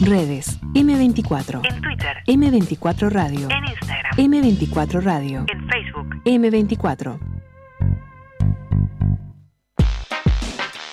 Redes. 0.00 0.58
M24. 0.74 1.60
En 1.64 1.80
Twitter. 1.80 2.16
M24 2.26 3.08
Radio. 3.10 3.48
En 3.50 3.64
Instagram. 3.64 4.12
M24 4.16 5.00
Radio. 5.02 5.44
En 5.52 5.68
Facebook. 5.68 6.06
M24. 6.24 7.18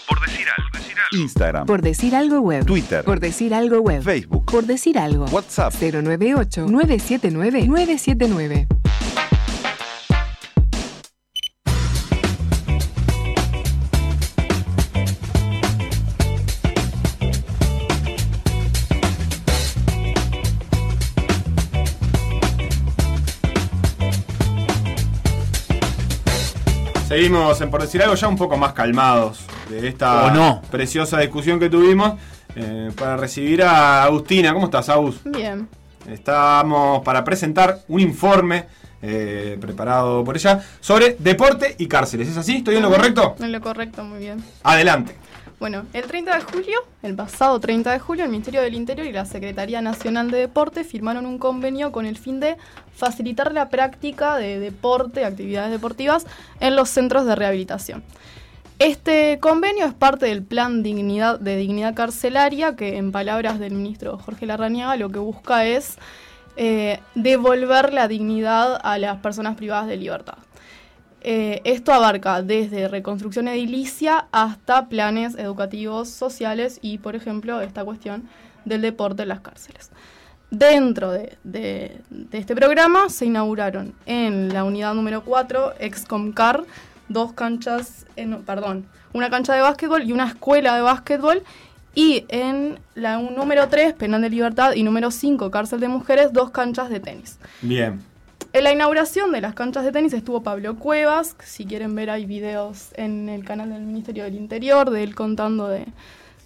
Por 0.08 0.20
decir 0.26 0.46
algo. 0.56 0.70
Decir 0.74 0.96
algo. 0.98 1.18
Instagram, 1.24 1.66
Por 1.66 1.82
decir 1.82 2.16
algo 2.16 2.40
web. 2.42 2.66
Twitter, 2.66 3.04
Por 3.04 3.20
decir 3.20 3.54
algo 3.54 3.82
web. 3.82 4.02
Facebook, 4.04 4.46
Por 4.46 4.66
decir 4.66 4.98
algo. 4.98 5.26
WhatsApp. 5.26 5.74
098-979-979. 5.74 8.68
Seguimos 27.12 27.60
en 27.60 27.70
por 27.70 27.82
decir 27.82 28.02
algo 28.02 28.16
ya 28.16 28.30
un 28.30 28.38
poco 28.38 28.56
más 28.56 28.72
calmados 28.72 29.42
de 29.70 29.86
esta 29.86 30.32
no. 30.32 30.62
preciosa 30.72 31.20
discusión 31.20 31.60
que 31.60 31.70
tuvimos 31.70 32.14
eh, 32.56 32.90
para 32.98 33.18
recibir 33.18 33.64
a 33.64 34.06
Agustina. 34.06 34.54
¿Cómo 34.54 34.68
estás, 34.68 34.88
Agus? 34.88 35.20
Bien. 35.26 35.68
Estamos 36.10 37.04
para 37.04 37.22
presentar 37.26 37.80
un 37.90 38.00
informe 38.00 38.68
eh, 39.02 39.58
preparado 39.60 40.24
por 40.24 40.38
ella 40.38 40.62
sobre 40.80 41.18
deporte 41.20 41.76
y 41.80 41.88
cárceles. 41.88 42.30
¿Es 42.30 42.38
así? 42.38 42.56
¿Estoy 42.56 42.78
en 42.78 42.84
lo 42.84 42.90
correcto? 42.90 43.36
En 43.42 43.52
lo 43.52 43.60
correcto, 43.60 44.06
muy 44.06 44.20
bien. 44.20 44.42
Adelante. 44.64 45.14
Bueno, 45.62 45.86
el 45.94 46.06
30 46.06 46.38
de 46.38 46.42
julio, 46.42 46.80
el 47.04 47.16
pasado 47.16 47.60
30 47.60 47.92
de 47.92 48.00
julio, 48.00 48.24
el 48.24 48.32
Ministerio 48.32 48.64
del 48.64 48.74
Interior 48.74 49.06
y 49.06 49.12
la 49.12 49.26
Secretaría 49.26 49.80
Nacional 49.80 50.32
de 50.32 50.40
Deporte 50.40 50.84
firmaron 50.84 51.28
un 51.28 51.38
convenio 51.38 51.92
con 51.92 52.08
el 52.08 52.18
fin 52.18 52.40
de 52.40 52.58
facilitar 52.96 53.54
la 53.54 53.70
práctica 53.70 54.38
de 54.38 54.60
deporte, 54.60 55.24
actividades 55.24 55.70
deportivas 55.70 56.26
en 56.60 56.76
los 56.76 56.90
centros 56.90 57.28
de 57.28 57.36
rehabilitación. 57.36 58.02
Este 58.80 59.38
convenio 59.40 59.86
es 59.86 59.94
parte 59.94 60.26
del 60.26 60.42
plan 60.42 60.82
dignidad, 60.82 61.40
de 61.40 61.58
dignidad 61.58 61.94
carcelaria 61.94 62.76
que, 62.76 62.98
en 62.98 63.12
palabras 63.12 63.60
del 63.60 63.76
ministro 63.76 64.18
Jorge 64.18 64.48
Larrañaga, 64.48 64.96
lo 64.96 65.12
que 65.12 65.20
busca 65.20 65.68
es 65.68 66.00
eh, 66.58 67.00
devolver 67.14 67.94
la 67.94 68.08
dignidad 68.08 68.82
a 68.84 68.98
las 68.98 69.20
personas 69.20 69.58
privadas 69.58 69.86
de 69.86 69.98
libertad. 69.98 70.40
Eh, 71.24 71.62
esto 71.66 71.94
abarca 71.94 72.42
desde 72.42 72.88
reconstrucción 72.88 73.48
edilicia 73.48 74.28
hasta 74.32 74.88
planes 74.88 75.36
educativos, 75.36 76.10
sociales 76.10 76.80
y, 76.82 76.98
por 76.98 77.16
ejemplo, 77.16 77.62
esta 77.62 77.86
cuestión 77.86 78.28
del 78.66 78.82
deporte 78.82 79.24
en 79.24 79.30
las 79.30 79.42
cárceles. 79.42 79.92
Dentro 80.50 81.12
de, 81.12 82.02
este 82.32 82.56
programa 82.56 83.10
se 83.10 83.26
inauguraron 83.26 83.94
en 84.06 84.54
la 84.54 84.64
unidad 84.64 84.94
número 84.96 85.24
4, 85.24 85.76
Excomcar, 85.80 86.64
dos 87.08 87.34
canchas, 87.34 88.06
eh, 88.16 88.28
perdón, 88.46 88.86
una 89.14 89.30
cancha 89.30 89.54
de 89.54 89.62
básquetbol 89.62 90.04
y 90.04 90.12
una 90.12 90.28
escuela 90.28 90.76
de 90.76 90.82
básquetbol. 90.82 91.44
Y 91.94 92.26
en 92.30 92.80
la 92.96 93.18
número 93.18 93.68
3, 93.68 93.94
Penal 93.94 94.22
de 94.22 94.30
Libertad, 94.30 94.74
y 94.74 94.84
número 94.84 95.12
5, 95.12 95.52
Cárcel 95.52 95.82
de 95.82 95.90
Mujeres, 95.90 96.32
dos 96.32 96.50
canchas 96.52 96.90
de 96.90 97.02
tenis. 97.02 97.38
Bien. 97.62 98.02
En 98.54 98.66
la 98.66 98.74
inauguración 98.74 99.32
de 99.32 99.40
las 99.40 99.54
canchas 99.54 99.86
de 99.86 99.94
tenis 99.94 100.12
estuvo 100.12 100.44
Pablo 100.44 100.76
Cuevas. 100.76 101.38
Si 101.42 101.66
quieren 101.66 101.96
ver, 101.96 102.10
hay 102.10 102.26
videos 102.26 102.90
en 102.96 103.30
el 103.30 103.46
canal 103.46 103.70
del 103.70 103.84
Ministerio 103.84 104.26
del 104.26 104.36
Interior 104.36 104.90
de 104.90 105.04
él 105.04 105.16
contando 105.16 105.70
de 105.70 105.86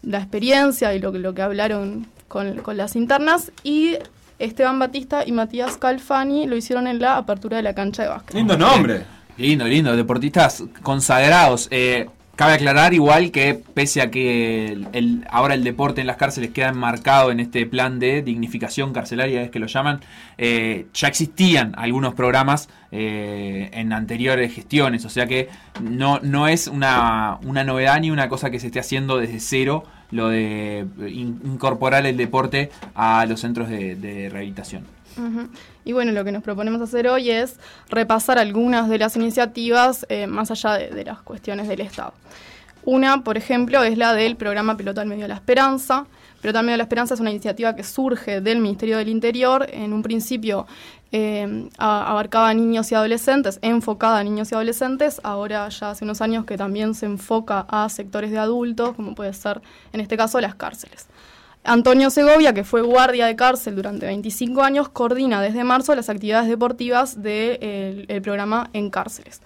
la 0.03 0.19
experiencia 0.19 0.93
y 0.93 0.99
lo 0.99 1.11
que, 1.11 1.17
lo 1.17 1.33
que 1.33 1.41
hablaron 1.41 2.05
con, 2.27 2.57
con 2.57 2.77
las 2.77 2.95
internas. 2.95 3.51
Y 3.63 3.97
Esteban 4.37 4.77
Batista 4.77 5.23
y 5.25 5.31
Matías 5.31 5.77
Calfani 5.77 6.45
lo 6.45 6.55
hicieron 6.55 6.85
en 6.85 6.99
la 6.99 7.17
apertura 7.17 7.57
de 7.57 7.63
la 7.63 7.73
cancha 7.73 8.03
de 8.03 8.09
básquet. 8.09 8.35
Lindo 8.35 8.55
nombre. 8.55 9.03
Lindo, 9.37 9.65
lindo, 9.65 9.95
deportistas 9.95 10.63
consagrados. 10.83 11.67
Eh, 11.71 12.07
cabe 12.35 12.53
aclarar 12.53 12.93
igual 12.93 13.31
que 13.31 13.53
pese 13.53 14.01
a 14.01 14.11
que 14.11 14.77
el, 14.93 15.25
ahora 15.29 15.53
el 15.53 15.63
deporte 15.63 16.01
en 16.01 16.07
las 16.07 16.17
cárceles 16.17 16.51
queda 16.51 16.69
enmarcado 16.69 17.31
en 17.31 17.39
este 17.39 17.65
plan 17.65 17.99
de 17.99 18.21
dignificación 18.21 18.93
carcelaria, 18.93 19.41
es 19.41 19.51
que 19.51 19.59
lo 19.59 19.67
llaman, 19.67 20.01
eh, 20.37 20.87
ya 20.93 21.07
existían 21.07 21.73
algunos 21.77 22.13
programas 22.13 22.69
eh, 22.91 23.69
en 23.73 23.93
anteriores 23.93 24.53
gestiones, 24.53 25.05
o 25.05 25.09
sea 25.09 25.27
que 25.27 25.49
no, 25.81 26.19
no 26.21 26.47
es 26.47 26.67
una, 26.67 27.37
una 27.43 27.63
novedad 27.63 27.99
ni 27.99 28.11
una 28.11 28.29
cosa 28.29 28.49
que 28.49 28.59
se 28.59 28.67
esté 28.67 28.79
haciendo 28.79 29.17
desde 29.17 29.39
cero 29.39 29.83
lo 30.11 30.29
de 30.29 30.85
in- 31.07 31.41
incorporar 31.45 32.05
el 32.05 32.17
deporte 32.17 32.69
a 32.93 33.25
los 33.25 33.39
centros 33.41 33.69
de 33.69 34.29
rehabilitación. 34.31 34.94
Y 35.83 35.93
bueno, 35.93 36.11
lo 36.11 36.23
que 36.25 36.31
nos 36.31 36.43
proponemos 36.43 36.81
hacer 36.81 37.07
hoy 37.07 37.29
es 37.29 37.59
repasar 37.89 38.37
algunas 38.37 38.89
de 38.89 38.97
las 38.97 39.15
iniciativas 39.15 40.05
eh, 40.09 40.27
más 40.27 40.51
allá 40.51 40.73
de, 40.73 41.05
las 41.05 41.21
cuestiones 41.21 41.67
del 41.67 41.81
Estado. 41.81 42.13
Una, 42.83 43.23
por 43.23 43.37
ejemplo, 43.37 43.83
es 43.83 43.97
la 43.97 44.13
del 44.13 44.35
programa 44.35 44.77
Pelota 44.77 45.01
al 45.01 45.07
Medio 45.07 45.23
de 45.23 45.29
la 45.29 45.35
Esperanza. 45.35 46.05
Pelota 46.41 46.59
al 46.59 46.65
Medio 46.65 46.73
de 46.73 46.77
la 46.79 46.83
Esperanza 46.83 47.13
es 47.13 47.19
una 47.19 47.31
iniciativa 47.31 47.75
que 47.75 47.83
surge 47.83 48.41
del 48.41 48.59
Ministerio 48.59 48.97
del 48.97 49.09
Interior. 49.09 49.67
En 49.71 49.93
un 49.93 50.03
principio 50.03 50.67
eh, 51.11 51.69
abarcaba 51.77 52.53
niños 52.53 52.91
y 52.91 52.95
adolescentes, 52.95 53.57
enfocada 53.61 54.19
a 54.19 54.23
niños 54.23 54.51
y 54.51 54.55
adolescentes. 54.55 55.19
Ahora 55.23 55.69
ya 55.69 55.91
hace 55.91 56.03
unos 56.03 56.21
años 56.21 56.45
que 56.45 56.57
también 56.57 56.93
se 56.93 57.05
enfoca 57.05 57.65
a 57.69 57.89
sectores 57.89 58.31
de 58.31 58.37
adultos, 58.37 58.95
como 58.95 59.15
puede 59.15 59.33
ser 59.33 59.61
en 59.93 60.01
este 60.01 60.17
caso 60.17 60.39
las 60.41 60.55
cárceles. 60.55 61.07
Antonio 61.65 62.09
Segovia, 62.09 62.53
que 62.53 62.63
fue 62.63 62.81
guardia 62.81 63.25
de 63.25 63.35
cárcel 63.35 63.75
durante 63.75 64.05
25 64.05 64.61
años, 64.61 64.89
coordina 64.89 65.41
desde 65.41 65.63
marzo 65.63 65.95
las 65.95 66.09
actividades 66.09 66.47
deportivas 66.47 67.21
del 67.21 68.21
programa 68.21 68.69
en 68.73 68.89
cárceles. 68.89 69.41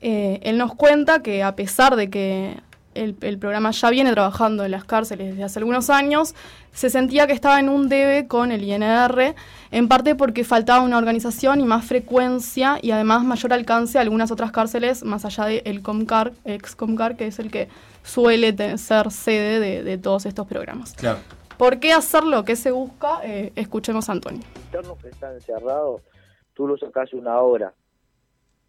Eh, 0.00 0.40
él 0.42 0.58
nos 0.58 0.74
cuenta 0.74 1.22
que 1.22 1.42
a 1.42 1.56
pesar 1.56 1.96
de 1.96 2.10
que 2.10 2.56
el, 2.94 3.16
el 3.20 3.38
programa 3.38 3.70
ya 3.70 3.90
viene 3.90 4.12
trabajando 4.12 4.64
en 4.64 4.70
las 4.70 4.84
cárceles 4.84 5.30
desde 5.30 5.44
hace 5.44 5.58
algunos 5.58 5.90
años, 5.90 6.34
se 6.72 6.90
sentía 6.90 7.26
que 7.26 7.32
estaba 7.32 7.60
en 7.60 7.68
un 7.68 7.88
debe 7.88 8.26
con 8.26 8.50
el 8.50 8.64
INR, 8.64 9.34
en 9.70 9.88
parte 9.88 10.14
porque 10.14 10.44
faltaba 10.44 10.82
una 10.82 10.98
organización 10.98 11.60
y 11.60 11.64
más 11.64 11.84
frecuencia 11.84 12.78
y 12.82 12.90
además 12.90 13.24
mayor 13.24 13.52
alcance 13.52 13.98
a 13.98 14.00
algunas 14.00 14.30
otras 14.30 14.50
cárceles, 14.52 15.04
más 15.04 15.24
allá 15.24 15.44
del 15.46 15.82
Comcar, 15.82 16.32
ex 16.44 16.74
Comcar, 16.74 17.16
que 17.16 17.26
es 17.26 17.38
el 17.38 17.50
que 17.50 17.68
suele 18.02 18.54
ser 18.78 19.10
sede 19.10 19.60
de, 19.60 19.82
de 19.82 19.98
todos 19.98 20.26
estos 20.26 20.46
programas. 20.46 20.94
Claro. 20.94 21.18
¿Por 21.56 21.78
qué 21.78 21.92
hacerlo? 21.92 22.44
¿Qué 22.44 22.56
se 22.56 22.72
busca? 22.72 23.20
Eh, 23.22 23.52
escuchemos 23.54 24.08
a 24.08 24.12
Antonio. 24.12 24.42
internos 24.64 24.98
que 24.98 25.08
están 25.08 25.34
encerrados, 25.34 26.02
tú 26.52 26.66
lo 26.66 26.76
sacas 26.76 27.12
una 27.12 27.38
hora 27.40 27.72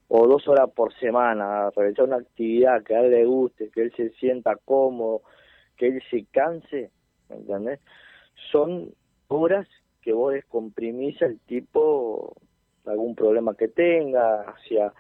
o 0.08 0.28
dos 0.28 0.48
horas 0.48 0.70
por 0.72 0.94
semana 0.96 1.70
realizar 1.76 2.06
una 2.06 2.18
actividad 2.18 2.84
que 2.84 2.96
a 2.96 3.02
él 3.02 3.12
le 3.12 3.26
guste, 3.26 3.70
que 3.70 3.84
él 3.84 3.94
se 3.96 4.12
sienta 4.12 4.56
cómodo, 4.64 5.22
que 5.78 5.88
él 5.88 6.04
se 6.10 6.26
canse, 6.26 6.92
¿me 7.30 7.38
¿entendés? 7.38 7.80
Son 8.52 8.94
horas 9.28 9.68
que 10.02 10.14
vos 10.14 10.34
descomprimís 10.34 11.22
al 11.22 11.40
tipo 11.40 12.36
algún 12.86 13.16
problema 13.16 13.56
que 13.56 13.68
tenga, 13.68 14.42
hacia, 14.42 14.94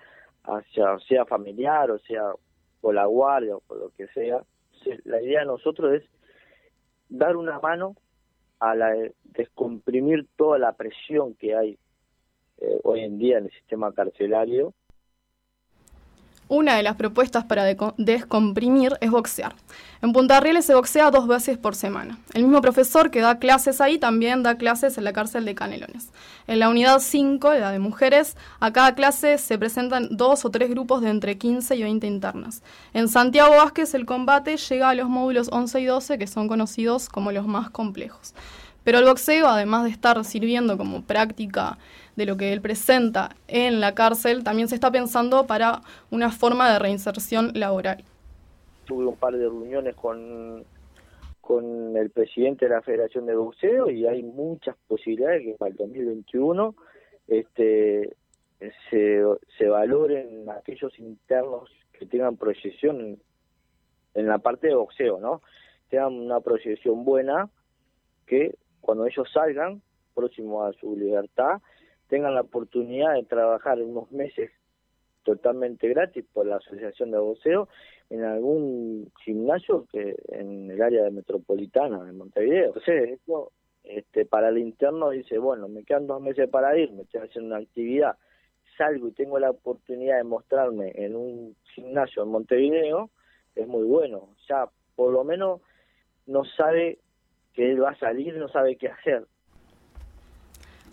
hacia, 0.44 0.98
sea 1.08 1.26
familiar, 1.26 1.92
o 1.92 2.00
sea, 2.00 2.32
por 2.82 2.96
la 2.96 3.06
guardia 3.06 3.56
o 3.56 3.60
por 3.62 3.78
lo 3.78 3.90
que 3.90 4.08
sea. 4.08 4.42
La 5.04 5.22
idea 5.22 5.42
de 5.42 5.46
nosotros 5.46 5.94
es 5.94 6.04
dar 7.10 7.36
una 7.36 7.60
mano 7.60 7.96
a 8.60 8.74
la 8.74 8.90
de 8.90 9.14
descomprimir 9.26 10.28
toda 10.36 10.58
la 10.58 10.74
presión 10.74 11.36
que 11.36 11.56
hay 11.56 11.78
eh, 12.58 12.80
hoy 12.84 13.02
en 13.02 13.20
día 13.20 13.38
en 13.38 13.46
el 13.46 13.52
sistema 13.52 13.94
carcelario 13.94 14.74
Una 16.48 16.76
de 16.76 16.84
las 16.84 16.96
propuestas 16.96 17.44
para 17.46 17.64
descomprimir 17.98 18.94
es 19.02 19.10
boxear. 19.10 19.56
En 20.04 20.14
Punta 20.14 20.40
Rieles 20.40 20.66
se 20.66 20.76
boxea 20.76 21.10
dos 21.10 21.28
veces 21.28 21.58
por 21.58 21.74
semana. 21.74 22.20
El 22.36 22.44
mismo 22.44 22.62
profesor 22.62 23.10
que 23.10 23.20
da 23.22 23.40
clases 23.40 23.82
ahí 23.82 23.98
también 23.98 24.44
da 24.44 24.56
clases 24.56 25.00
en 25.00 25.06
la 25.06 25.14
cárcel 25.14 25.44
de 25.44 25.56
Canelones. 25.56 26.12
En 26.46 26.60
la 26.60 26.70
unidad 26.70 27.00
5, 27.00 27.52
la 27.56 27.72
de 27.72 27.80
mujeres, 27.80 28.38
a 28.60 28.72
cada 28.72 28.94
clase 28.94 29.40
se 29.40 29.58
presentan 29.58 30.10
dos 30.12 30.46
o 30.46 30.52
tres 30.52 30.70
grupos 30.70 31.02
de 31.02 31.10
entre 31.10 31.40
15 31.40 31.78
y 31.78 31.82
20 31.82 32.06
internas. 32.06 32.62
En 32.94 33.10
Santiago 33.10 33.56
Vázquez 33.56 33.96
el 33.96 34.06
combate 34.06 34.58
llega 34.58 34.90
a 34.90 34.96
los 34.96 35.10
módulos 35.10 35.50
11 35.52 35.82
y 35.82 35.86
12, 35.86 36.20
que 36.20 36.28
son 36.28 36.48
conocidos 36.48 37.10
como 37.10 37.32
los 37.32 37.48
más 37.48 37.72
complejos. 37.72 38.36
Pero 38.84 39.00
el 39.00 39.06
boxeo, 39.06 39.48
además 39.48 39.84
de 39.84 39.90
estar 39.90 40.24
sirviendo 40.24 40.78
como 40.78 41.02
práctica 41.02 41.80
de 42.16 42.26
lo 42.26 42.38
que 42.38 42.54
él 42.54 42.62
presenta 42.62 43.36
en 43.48 43.80
la 43.80 43.94
cárcel, 43.94 44.44
también 44.44 44.68
se 44.68 44.76
está 44.76 44.92
pensando 44.92 45.48
para 45.48 45.82
una 46.12 46.32
forma 46.32 46.72
de 46.72 46.80
reinserción 46.80 47.52
laboral. 47.54 48.04
tuve 48.86 49.06
un 49.06 49.16
par 49.16 49.34
de 49.34 49.46
reuniones 49.46 49.96
con 49.96 50.64
con 51.46 51.96
el 51.96 52.10
presidente 52.10 52.66
de 52.66 52.74
la 52.74 52.82
Federación 52.82 53.28
de 53.28 53.36
Boxeo 53.36 53.92
y 53.92 54.08
hay 54.08 54.24
muchas 54.24 54.76
posibilidades 54.88 55.44
que 55.44 55.54
para 55.54 55.70
el 55.70 55.78
2021 55.78 56.76
este 57.28 58.16
se, 58.90 59.24
se 59.56 59.68
valoren 59.68 60.50
aquellos 60.50 60.98
internos 60.98 61.70
que 61.94 62.08
tengan 62.08 62.38
proyección 62.38 63.00
en, 63.00 63.20
en 64.16 64.28
la 64.28 64.40
parte 64.40 64.68
de 64.68 64.76
boxeo, 64.76 65.20
¿no? 65.20 65.42
Tengan 65.90 66.14
una 66.14 66.40
proyección 66.40 67.06
buena 67.06 67.50
que 68.26 68.56
cuando 68.82 69.06
ellos 69.06 69.30
salgan, 69.32 69.84
próximos 70.16 70.76
a 70.76 70.80
su 70.80 70.96
libertad, 70.96 71.62
tengan 72.08 72.36
la 72.36 72.42
oportunidad 72.42 73.14
de 73.14 73.24
trabajar 73.24 73.82
unos 73.82 74.12
meses 74.12 74.52
totalmente 75.24 75.90
gratis 75.90 76.24
por 76.32 76.46
la 76.46 76.58
Asociación 76.58 77.12
de 77.12 77.18
Boxeo 77.18 77.68
en 78.10 78.24
algún 78.24 79.12
gimnasio 79.24 79.86
que 79.92 80.16
en 80.30 80.70
el 80.70 80.82
área 80.82 81.04
de 81.04 81.12
metropolitana 81.12 82.04
de 82.04 82.14
Montevideo. 82.14 82.68
Entonces, 82.68 83.10
esto, 83.12 83.52
este, 83.84 84.26
para 84.26 84.50
el 84.50 84.60
interno 84.60 85.10
dice, 85.10 85.40
bueno, 85.40 85.68
me 85.68 85.84
quedan 85.84 86.08
dos 86.08 86.22
meses 86.22 86.48
para 86.50 86.78
ir, 86.78 86.92
me 86.92 87.02
estoy 87.02 87.22
haciendo 87.22 87.56
una 87.56 87.64
actividad, 87.64 88.16
salgo 88.78 89.08
y 89.08 89.12
tengo 89.14 89.40
la 89.40 89.50
oportunidad 89.50 90.18
de 90.18 90.24
mostrarme 90.24 90.92
en 90.96 91.16
un 91.16 91.56
gimnasio 91.74 92.24
en 92.24 92.30
Montevideo, 92.30 93.10
es 93.56 93.68
muy 93.68 93.84
bueno. 93.84 94.30
Ya 94.48 94.70
por 94.96 95.12
lo 95.12 95.24
menos 95.24 95.62
no 96.28 96.46
sabe 96.46 97.00
que 97.54 97.72
él 97.72 97.82
va 97.82 97.92
a 97.92 98.00
salir, 98.00 98.36
no 98.36 98.48
sabe 98.50 98.76
qué 98.76 98.90
hacer. 98.90 99.26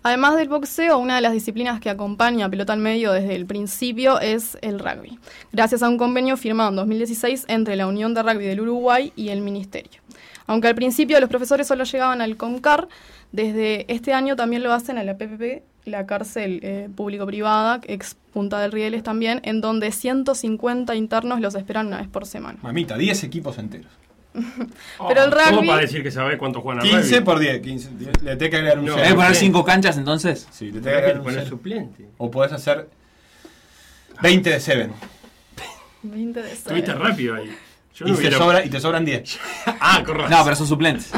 Además 0.03 0.35
del 0.35 0.49
boxeo, 0.49 0.97
una 0.97 1.15
de 1.15 1.21
las 1.21 1.31
disciplinas 1.31 1.79
que 1.79 1.89
acompaña 1.89 2.45
a 2.45 2.49
pelota 2.49 2.73
al 2.73 2.79
medio 2.79 3.13
desde 3.13 3.35
el 3.35 3.45
principio 3.45 4.19
es 4.19 4.57
el 4.61 4.79
rugby, 4.79 5.17
gracias 5.53 5.81
a 5.81 5.87
un 5.87 5.97
convenio 5.97 6.35
firmado 6.35 6.71
en 6.71 6.75
2016 6.75 7.45
entre 7.47 7.77
la 7.77 7.87
Unión 7.87 8.13
de 8.13 8.21
Rugby 8.21 8.45
del 8.45 8.59
Uruguay 8.59 9.13
y 9.15 9.29
el 9.29 9.39
Ministerio. 9.39 10.01
Aunque 10.45 10.67
al 10.67 10.75
principio 10.75 11.21
los 11.21 11.29
profesores 11.29 11.67
solo 11.67 11.85
llegaban 11.85 12.21
al 12.21 12.35
CONCAR, 12.35 12.89
desde 13.31 13.91
este 13.91 14.11
año 14.11 14.35
también 14.35 14.61
lo 14.61 14.73
hacen 14.73 14.97
a 14.97 15.05
la 15.05 15.17
PPP, 15.17 15.63
la 15.85 16.05
cárcel 16.05 16.59
eh, 16.63 16.89
público-privada, 16.93 17.79
ex 17.87 18.17
Punta 18.33 18.59
del 18.59 18.71
Rieles 18.71 19.03
también, 19.03 19.41
en 19.43 19.61
donde 19.61 19.91
150 19.91 20.95
internos 20.95 21.39
los 21.39 21.53
esperan 21.53 21.87
una 21.87 21.99
vez 21.99 22.07
por 22.07 22.25
semana. 22.25 22.57
Mamita, 22.63 22.97
10 22.97 23.23
equipos 23.23 23.59
enteros. 23.59 23.91
Pero 25.07 25.23
el 25.25 25.31
¿Cómo 25.31 25.61
rugby- 25.61 25.67
para 25.67 25.81
decir 25.81 26.01
que 26.03 26.11
sabe 26.11 26.37
cuánto 26.37 26.61
juegan 26.61 26.81
al 26.83 26.89
15 26.89 27.09
rugby? 27.15 27.25
por 27.25 27.39
10, 27.39 27.61
15. 27.61 27.89
Le 28.23 28.35
tenés 28.35 28.49
que 28.49 28.55
agregar 28.57 28.79
un 28.79 28.85
No. 28.85 28.91
cero. 28.93 29.03
¿Debe 29.03 29.15
poner 29.15 29.35
sí. 29.35 29.39
cinco 29.45 29.63
canchas 29.63 29.97
entonces? 29.97 30.47
Sí, 30.51 30.65
le 30.71 30.79
tenés 30.81 30.83
que 30.83 30.89
agregar 31.03 31.21
poner 31.23 31.47
suplente. 31.47 32.07
O 32.17 32.31
podés 32.31 32.51
hacer 32.53 32.89
20 34.21 34.49
de 34.49 34.59
7. 34.59 34.89
20 36.03 36.41
de 36.41 36.51
Estuviste 36.51 36.93
rápido 36.93 37.35
ahí. 37.35 37.55
Yo 37.95 38.07
Y, 38.07 38.09
no 38.09 38.15
te 38.15 38.21
hubiera- 38.21 38.37
sobra- 38.39 38.65
y 38.65 38.69
te 38.69 38.79
sobran 38.79 39.05
10. 39.05 39.39
Ah, 39.79 40.03
razón. 40.05 40.29
No, 40.31 40.43
pero 40.43 40.55
son 40.55 40.67
suplentes. 40.67 41.11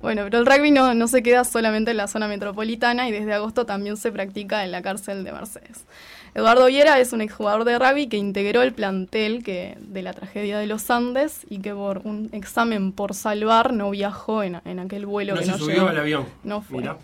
Bueno, 0.00 0.22
pero 0.24 0.38
el 0.38 0.46
rugby 0.46 0.70
no, 0.70 0.94
no 0.94 1.08
se 1.08 1.22
queda 1.22 1.44
solamente 1.44 1.90
en 1.90 1.98
la 1.98 2.08
zona 2.08 2.26
metropolitana 2.26 3.08
y 3.08 3.12
desde 3.12 3.34
agosto 3.34 3.66
también 3.66 3.96
se 3.96 4.10
practica 4.10 4.64
en 4.64 4.72
la 4.72 4.80
cárcel 4.80 5.24
de 5.24 5.32
Mercedes. 5.32 5.84
Eduardo 6.34 6.66
Viera 6.66 6.98
es 7.00 7.12
un 7.12 7.20
exjugador 7.20 7.64
de 7.64 7.78
rugby 7.78 8.06
que 8.06 8.16
integró 8.16 8.62
el 8.62 8.72
plantel 8.72 9.42
que, 9.42 9.76
de 9.80 10.02
la 10.02 10.12
tragedia 10.12 10.58
de 10.58 10.66
los 10.66 10.90
Andes 10.90 11.44
y 11.50 11.58
que 11.58 11.74
por 11.74 11.98
un 12.04 12.30
examen 12.32 12.92
por 12.92 13.14
salvar 13.14 13.72
no 13.72 13.90
viajó 13.90 14.42
en, 14.42 14.60
en 14.64 14.78
aquel 14.78 15.06
vuelo 15.06 15.34
No 15.34 15.40
que 15.40 15.46
se 15.46 15.50
no 15.52 15.58
subió 15.58 15.74
llegó. 15.74 15.88
al 15.88 15.98
avión. 15.98 16.26
No 16.44 16.62
fue. 16.62 16.78
Mira. 16.78 16.96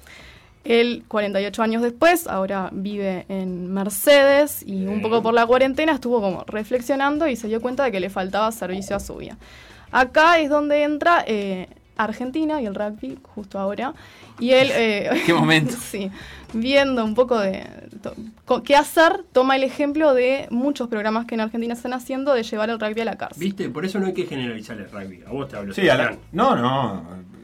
Él, 0.65 1.05
48 1.07 1.63
años 1.63 1.83
después, 1.83 2.27
ahora 2.27 2.71
vive 2.73 3.25
en 3.29 3.73
Mercedes 3.73 4.65
y 4.67 4.87
un 4.87 5.01
poco 5.01 5.23
por 5.23 5.33
la 5.35 5.47
cuarentena 5.47 5.93
estuvo 5.93 6.21
como 6.21 6.45
reflexionando 6.45 7.29
y 7.29 7.37
se 7.37 7.47
dio 7.47 7.61
cuenta 7.61 7.85
de 7.85 7.93
que 7.93 8.01
le 8.01 8.11
faltaba 8.11 8.51
servicio 8.53 8.97
a 8.97 9.01
su 9.01 9.17
vida. 9.17 9.37
Acá 9.93 10.41
es 10.41 10.51
donde 10.51 10.83
entra 10.83 11.25
eh, 11.27 11.69
Argentina 11.97 12.61
y 12.61 12.67
el 12.67 12.75
rugby, 12.75 13.19
justo 13.23 13.59
ahora. 13.59 13.95
Y 14.39 14.51
él... 14.53 14.71
eh, 14.73 15.11
Qué 15.27 15.33
momento. 15.35 15.75
sí, 15.81 16.11
viendo 16.53 17.05
un 17.05 17.15
poco 17.15 17.39
de 17.39 17.65
qué 18.65 18.77
hacer, 18.77 19.25
toma 19.33 19.57
el 19.57 19.65
ejemplo 19.65 20.15
de 20.15 20.47
muchos 20.51 20.89
programas 20.89 21.27
que 21.27 21.35
en 21.35 21.41
Argentina 21.41 21.75
están 21.75 21.93
haciendo 21.93 22.35
de 22.35 22.43
llevar 22.43 22.71
el 22.71 22.79
rugby 22.79 23.01
a 23.01 23.05
la 23.05 23.17
cárcel. 23.17 23.43
¿Viste? 23.43 23.69
Por 23.69 23.85
eso 23.85 23.99
no 23.99 24.07
hay 24.07 24.13
que 24.15 24.27
generalizar 24.27 24.79
el 24.79 24.91
rugby. 24.91 25.23
A 25.27 25.31
vos 25.31 25.49
te 25.49 25.57
hablo. 25.57 25.75
Sí, 25.75 25.89
a 25.89 25.97
la- 25.97 26.17
no, 26.33 26.55
no. 26.57 27.03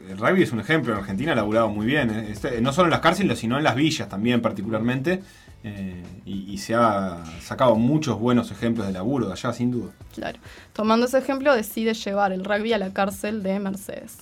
El 0.09 0.17
rugby 0.17 0.43
es 0.43 0.51
un 0.51 0.59
ejemplo. 0.59 0.93
En 0.93 0.99
Argentina 0.99 1.31
ha 1.31 1.35
laburado 1.35 1.69
muy 1.69 1.85
bien. 1.85 2.09
Este, 2.11 2.61
no 2.61 2.71
solo 2.73 2.87
en 2.87 2.91
las 2.91 2.99
cárceles, 2.99 3.39
sino 3.39 3.57
en 3.57 3.63
las 3.63 3.75
villas 3.75 4.07
también, 4.09 4.41
particularmente. 4.41 5.21
Eh, 5.65 6.03
y, 6.25 6.51
y 6.51 6.57
se 6.57 6.75
ha 6.75 7.23
sacado 7.41 7.75
muchos 7.75 8.19
buenos 8.19 8.51
ejemplos 8.51 8.85
de 8.85 8.91
laburo 8.93 9.27
de 9.27 9.31
allá, 9.33 9.53
sin 9.53 9.71
duda. 9.71 9.91
Claro. 10.13 10.37
Tomando 10.73 11.05
ese 11.05 11.17
ejemplo, 11.19 11.55
decide 11.55 11.93
llevar 11.93 12.33
el 12.33 12.43
rugby 12.43 12.73
a 12.73 12.77
la 12.77 12.91
cárcel 12.91 13.43
de 13.43 13.59
Mercedes. 13.59 14.17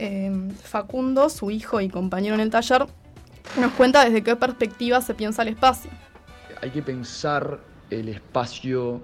Eh, 0.00 0.32
Facundo, 0.62 1.28
su 1.28 1.50
hijo 1.50 1.80
y 1.80 1.88
compañero 1.88 2.34
en 2.34 2.40
el 2.40 2.50
taller, 2.50 2.86
nos 3.60 3.72
cuenta 3.72 4.04
desde 4.04 4.22
qué 4.22 4.36
perspectiva 4.36 5.00
se 5.00 5.14
piensa 5.14 5.42
el 5.42 5.48
espacio. 5.48 5.90
hay 6.60 6.70
que 6.70 6.82
pensar 6.82 7.60
el 7.90 8.08
espacio 8.08 9.00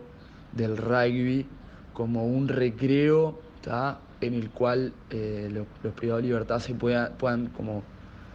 del 0.52 0.76
rugby 0.76 1.46
como 1.92 2.26
un 2.26 2.48
recreo 2.48 3.40
¿tá? 3.62 4.00
en 4.20 4.34
el 4.34 4.50
cual 4.50 4.92
eh, 5.10 5.48
los, 5.52 5.66
los 5.84 5.94
privados 5.94 6.22
de 6.22 6.28
libertad 6.28 6.58
se 6.58 6.74
pueda- 6.74 7.10
puedan 7.12 7.46
como 7.46 7.82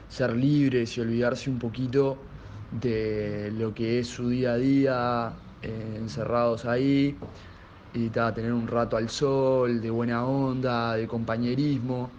ser 0.09 0.35
libres 0.35 0.97
y 0.97 1.01
olvidarse 1.01 1.49
un 1.49 1.59
poquito 1.59 2.17
de 2.71 3.51
lo 3.57 3.73
que 3.73 3.99
es 3.99 4.07
su 4.07 4.29
día 4.29 4.53
a 4.53 4.57
día 4.57 5.33
eh, 5.61 5.95
encerrados 5.97 6.65
ahí 6.65 7.15
y 7.93 8.09
ta, 8.09 8.33
tener 8.33 8.53
un 8.53 8.67
rato 8.67 8.97
al 8.97 9.09
sol, 9.09 9.81
de 9.81 9.89
buena 9.89 10.25
onda, 10.25 10.95
de 10.95 11.07
compañerismo. 11.07 12.09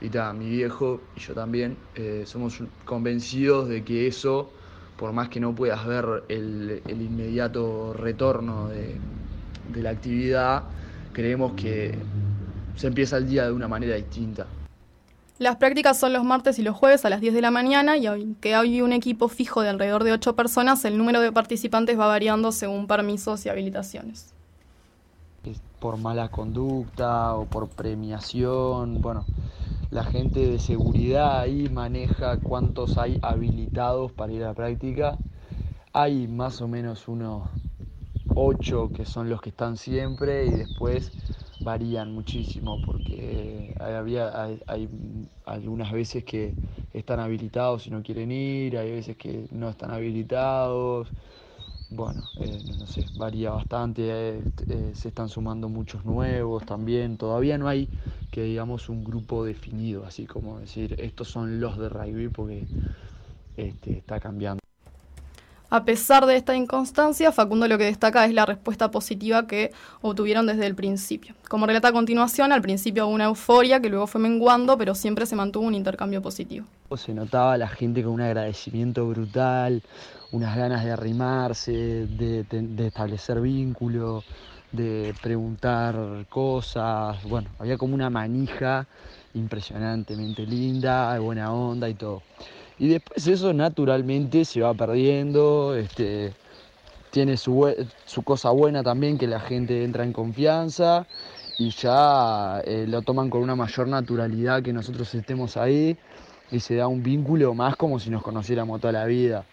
Y 0.00 0.08
ta, 0.10 0.32
mi 0.32 0.48
viejo 0.50 1.00
y 1.16 1.20
yo 1.20 1.34
también 1.34 1.76
eh, 1.94 2.24
somos 2.26 2.62
convencidos 2.84 3.68
de 3.68 3.82
que 3.82 4.06
eso, 4.06 4.50
por 4.98 5.12
más 5.12 5.28
que 5.28 5.40
no 5.40 5.54
puedas 5.54 5.86
ver 5.86 6.24
el, 6.28 6.82
el 6.86 7.02
inmediato 7.02 7.94
retorno 7.94 8.68
de, 8.68 8.96
de 9.72 9.82
la 9.82 9.90
actividad, 9.90 10.64
creemos 11.12 11.52
que 11.54 11.94
se 12.76 12.86
empieza 12.86 13.16
el 13.16 13.28
día 13.28 13.46
de 13.46 13.52
una 13.52 13.68
manera 13.68 13.96
distinta. 13.96 14.46
Las 15.38 15.56
prácticas 15.56 15.98
son 15.98 16.14
los 16.14 16.24
martes 16.24 16.58
y 16.58 16.62
los 16.62 16.74
jueves 16.74 17.04
a 17.04 17.10
las 17.10 17.20
10 17.20 17.34
de 17.34 17.42
la 17.42 17.50
mañana 17.50 17.98
y 17.98 18.06
aunque 18.06 18.54
hay 18.54 18.80
un 18.80 18.92
equipo 18.92 19.28
fijo 19.28 19.60
de 19.60 19.68
alrededor 19.68 20.02
de 20.04 20.12
8 20.12 20.34
personas, 20.34 20.84
el 20.86 20.96
número 20.96 21.20
de 21.20 21.30
participantes 21.30 21.98
va 21.98 22.06
variando 22.06 22.52
según 22.52 22.86
permisos 22.86 23.44
y 23.44 23.50
habilitaciones. 23.50 24.32
es 25.44 25.60
por 25.78 25.98
mala 25.98 26.30
conducta 26.30 27.34
o 27.34 27.44
por 27.44 27.68
premiación. 27.68 29.02
Bueno, 29.02 29.26
la 29.90 30.04
gente 30.04 30.40
de 30.40 30.58
seguridad 30.58 31.40
ahí 31.40 31.68
maneja 31.68 32.38
cuántos 32.38 32.96
hay 32.96 33.18
habilitados 33.22 34.12
para 34.12 34.32
ir 34.32 34.42
a 34.42 34.48
la 34.48 34.54
práctica. 34.54 35.18
Hay 35.92 36.28
más 36.28 36.62
o 36.62 36.68
menos 36.68 37.08
unos 37.08 37.48
ocho 38.34 38.90
que 38.94 39.04
son 39.04 39.28
los 39.30 39.40
que 39.40 39.50
están 39.50 39.76
siempre 39.76 40.46
y 40.46 40.50
después 40.50 41.12
varían 41.66 42.12
muchísimo 42.12 42.80
porque 42.80 43.74
había, 43.80 44.24
hay, 44.42 44.60
hay 44.68 44.88
algunas 45.46 45.92
veces 45.92 46.24
que 46.24 46.54
están 46.92 47.20
habilitados 47.20 47.86
y 47.86 47.90
no 47.90 48.02
quieren 48.02 48.30
ir, 48.32 48.78
hay 48.78 48.92
veces 48.92 49.16
que 49.16 49.46
no 49.50 49.68
están 49.68 49.90
habilitados. 49.90 51.12
Bueno, 51.90 52.30
eh, 52.36 52.62
no 52.78 52.86
sé, 52.88 53.08
varía 53.14 53.50
bastante, 53.52 54.02
eh, 54.10 54.44
eh, 54.68 54.92
se 54.94 55.08
están 55.08 55.28
sumando 55.28 55.68
muchos 55.68 56.04
nuevos 56.04 56.64
también, 56.66 57.16
todavía 57.16 57.58
no 57.58 57.68
hay 57.68 57.88
que 58.30 58.42
digamos 58.42 58.88
un 58.88 59.04
grupo 59.04 59.44
definido, 59.44 60.04
así 60.06 60.26
como 60.26 60.58
decir, 60.60 60.96
estos 60.98 61.28
son 61.28 61.60
los 61.60 61.78
de 61.78 61.88
rugby 61.88 62.28
porque 62.28 62.66
este, 63.56 63.98
está 63.98 64.20
cambiando. 64.20 64.65
A 65.68 65.84
pesar 65.84 66.26
de 66.26 66.36
esta 66.36 66.54
inconstancia, 66.54 67.32
Facundo 67.32 67.66
lo 67.66 67.76
que 67.76 67.84
destaca 67.84 68.24
es 68.24 68.32
la 68.32 68.46
respuesta 68.46 68.92
positiva 68.92 69.48
que 69.48 69.72
obtuvieron 70.00 70.46
desde 70.46 70.64
el 70.64 70.76
principio. 70.76 71.34
Como 71.48 71.66
relata 71.66 71.88
a 71.88 71.92
continuación, 71.92 72.52
al 72.52 72.62
principio 72.62 73.06
hubo 73.06 73.14
una 73.14 73.24
euforia 73.24 73.80
que 73.80 73.88
luego 73.88 74.06
fue 74.06 74.20
menguando, 74.20 74.78
pero 74.78 74.94
siempre 74.94 75.26
se 75.26 75.34
mantuvo 75.34 75.66
un 75.66 75.74
intercambio 75.74 76.22
positivo. 76.22 76.66
Se 76.96 77.12
notaba 77.12 77.58
la 77.58 77.66
gente 77.66 78.04
con 78.04 78.12
un 78.12 78.20
agradecimiento 78.20 79.08
brutal, 79.08 79.82
unas 80.30 80.56
ganas 80.56 80.84
de 80.84 80.92
arrimarse, 80.92 81.72
de, 81.72 82.86
establecer 82.86 83.40
vínculo, 83.40 84.22
de 84.70 85.14
preguntar 85.20 86.26
cosas. 86.28 87.24
Bueno, 87.24 87.50
había 87.58 87.76
como 87.76 87.94
una 87.94 88.08
manija 88.08 88.86
impresionantemente 89.34 90.46
linda, 90.46 91.18
buena 91.18 91.52
onda 91.52 91.88
y 91.88 91.94
todo. 91.94 92.22
Y 92.78 92.88
después 92.88 93.26
eso 93.26 93.52
naturalmente 93.52 94.44
se 94.44 94.60
va 94.60 94.74
perdiendo, 94.74 95.74
este, 95.74 96.34
tiene 97.10 97.36
su, 97.36 97.74
su 98.04 98.22
cosa 98.22 98.50
buena 98.50 98.82
también 98.82 99.16
que 99.16 99.26
la 99.26 99.40
gente 99.40 99.84
entra 99.84 100.04
en 100.04 100.12
confianza 100.12 101.06
y 101.58 101.70
ya 101.70 102.60
eh, 102.64 102.84
lo 102.86 103.00
toman 103.02 103.30
con 103.30 103.42
una 103.42 103.56
mayor 103.56 103.88
naturalidad 103.88 104.62
que 104.62 104.72
nosotros 104.72 105.14
estemos 105.14 105.56
ahí 105.56 105.96
y 106.50 106.60
se 106.60 106.76
da 106.76 106.86
un 106.86 107.02
vínculo 107.02 107.54
más 107.54 107.76
como 107.76 107.98
si 107.98 108.10
nos 108.10 108.22
conociéramos 108.22 108.80
toda 108.80 108.92
la 108.92 109.06
vida. 109.06 109.44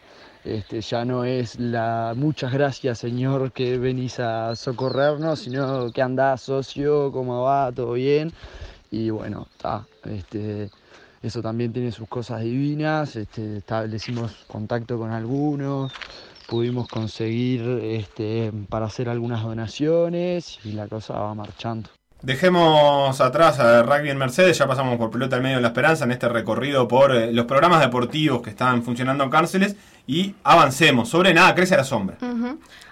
Este, 0.44 0.82
ya 0.82 1.06
no 1.06 1.24
es 1.24 1.58
la 1.58 2.13
muchas 2.18 2.51
gracias 2.51 3.00
señor 3.00 3.53
que 3.53 3.77
venís 3.77 4.20
a 4.20 4.58
socorrernos, 4.58 5.39
sino 5.39 5.89
que 5.94 6.01
andás 6.01 6.42
socio, 6.42 7.13
cómo 7.13 7.44
va, 7.44 7.72
todo 7.72 7.94
bien. 7.94 8.34
Y 8.92 9.10
bueno, 9.10 9.48
está, 9.56 9.86
este, 10.03 10.70
eso 11.24 11.42
también 11.42 11.72
tiene 11.72 11.92
sus 11.92 12.08
cosas 12.10 12.42
divinas, 12.42 13.15
establecimos 13.15 14.44
contacto 14.48 14.98
con 14.98 15.12
algunos, 15.12 15.94
pudimos 16.48 16.89
conseguir 16.89 17.62
este, 17.82 18.51
para 18.70 18.88
hacer 18.88 19.08
algunas 19.08 19.42
donaciones 19.42 20.60
y 20.65 20.74
la 20.74 20.88
cosa 20.88 21.13
va 21.13 21.34
marchando. 21.34 21.89
Dejemos 22.24 23.20
atrás 23.20 23.60
a 23.60 23.84
rugby 23.84 24.10
en 24.10 24.18
Mercedes, 24.18 24.58
ya 24.58 24.65
pasamos 24.65 24.96
por 24.98 25.12
pelota 25.12 25.36
al 25.36 25.42
medio 25.42 25.58
de 25.58 25.62
la 25.62 25.68
esperanza 25.68 26.06
en 26.06 26.12
este 26.13 26.30
recorrido 26.30 26.88
por 26.88 27.13
eh, 27.13 27.34
los 27.34 27.46
programas 27.48 27.82
deportivos 27.82 28.42
que 28.42 28.50
están 28.50 28.82
funcionando 28.82 29.25
en 29.25 29.30
cárceles 29.30 29.75
y 30.08 30.34
avancemos. 30.42 31.10
Sobre 31.10 31.34
nada 31.34 31.53
crece 31.53 31.75
la 31.75 31.84
sombra. 31.84 32.15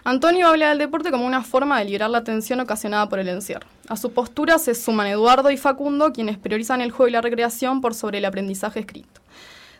Antonio 0.03 0.49
habla 0.49 0.67
del 0.67 0.79
deporte 0.79 1.11
como 1.11 1.25
una 1.25 1.43
forma 1.43 1.79
de 1.79 1.85
liberar 1.85 2.09
la 2.09 2.25
tensión 2.25 2.59
ocasionada 2.59 3.07
por 3.07 3.19
el 3.19 3.29
encierro. 3.29 3.67
A 3.87 3.95
su 3.95 4.11
postura 4.11 4.59
se 4.59 4.75
suman 4.75 5.07
Eduardo 5.07 5.49
y 5.49 5.55
Facundo, 5.55 6.11
quienes 6.11 6.37
priorizan 6.37 6.81
el 6.81 6.91
juego 6.91 7.07
y 7.07 7.11
la 7.11 7.21
recreación 7.21 7.79
por 7.79 7.93
sobre 7.93 8.17
el 8.17 8.25
aprendizaje 8.25 8.81
escrito. 8.81 9.21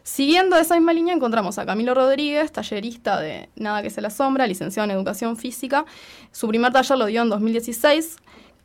Siguiendo 0.03 0.55
esa 0.55 0.75
misma 0.75 0.93
línea 0.93 1.13
encontramos 1.13 1.60
a 1.60 1.65
Camilo 1.65 1.93
Rodríguez, 1.93 2.53
tallerista 2.53 3.20
de 3.20 3.50
Nada 3.58 3.81
que 3.81 3.89
se 3.89 4.00
la 4.00 4.12
sombra, 4.12 4.48
licenciado 4.48 4.89
en 4.89 4.96
Educación 4.96 5.36
Física. 5.36 5.84
Su 6.31 6.48
primer 6.48 6.72
taller 6.72 6.98
lo 6.98 7.05
dio 7.08 7.22
en 7.22 7.29
2016. 7.29 8.15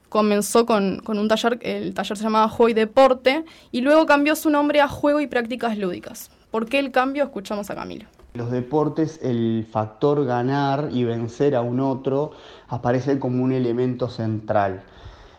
Comenzó 0.09 0.67
con, 0.67 1.01
con 1.01 1.19
un 1.19 1.29
taller, 1.29 1.59
el 1.63 1.95
taller 1.95 2.17
se 2.17 2.25
llamaba 2.25 2.49
Juego 2.49 2.69
y 2.71 2.75
Deporte, 2.75 3.45
y 3.73 3.81
luego 3.81 4.07
cambió 4.07 4.37
su 4.37 4.51
nombre 4.51 4.81
a 4.81 4.89
Juego 4.89 5.21
y 5.21 5.27
Prácticas 5.27 5.77
Lúdicas. 5.77 6.31
¿Por 6.51 6.67
qué 6.67 6.79
el 6.79 6.91
cambio? 6.91 7.25
Escuchamos 7.25 7.71
a 7.71 7.75
Camilo. 7.75 8.07
Los 8.35 8.51
deportes 8.51 9.19
el 9.23 9.67
factor 9.71 10.27
ganar 10.27 10.91
y 10.93 11.05
vencer 11.05 11.57
a 11.57 11.63
un 11.63 11.81
otro 11.81 12.33
aparece 12.69 13.19
como 13.19 13.43
un 13.43 13.53
elemento 13.53 14.11
central. 14.11 14.83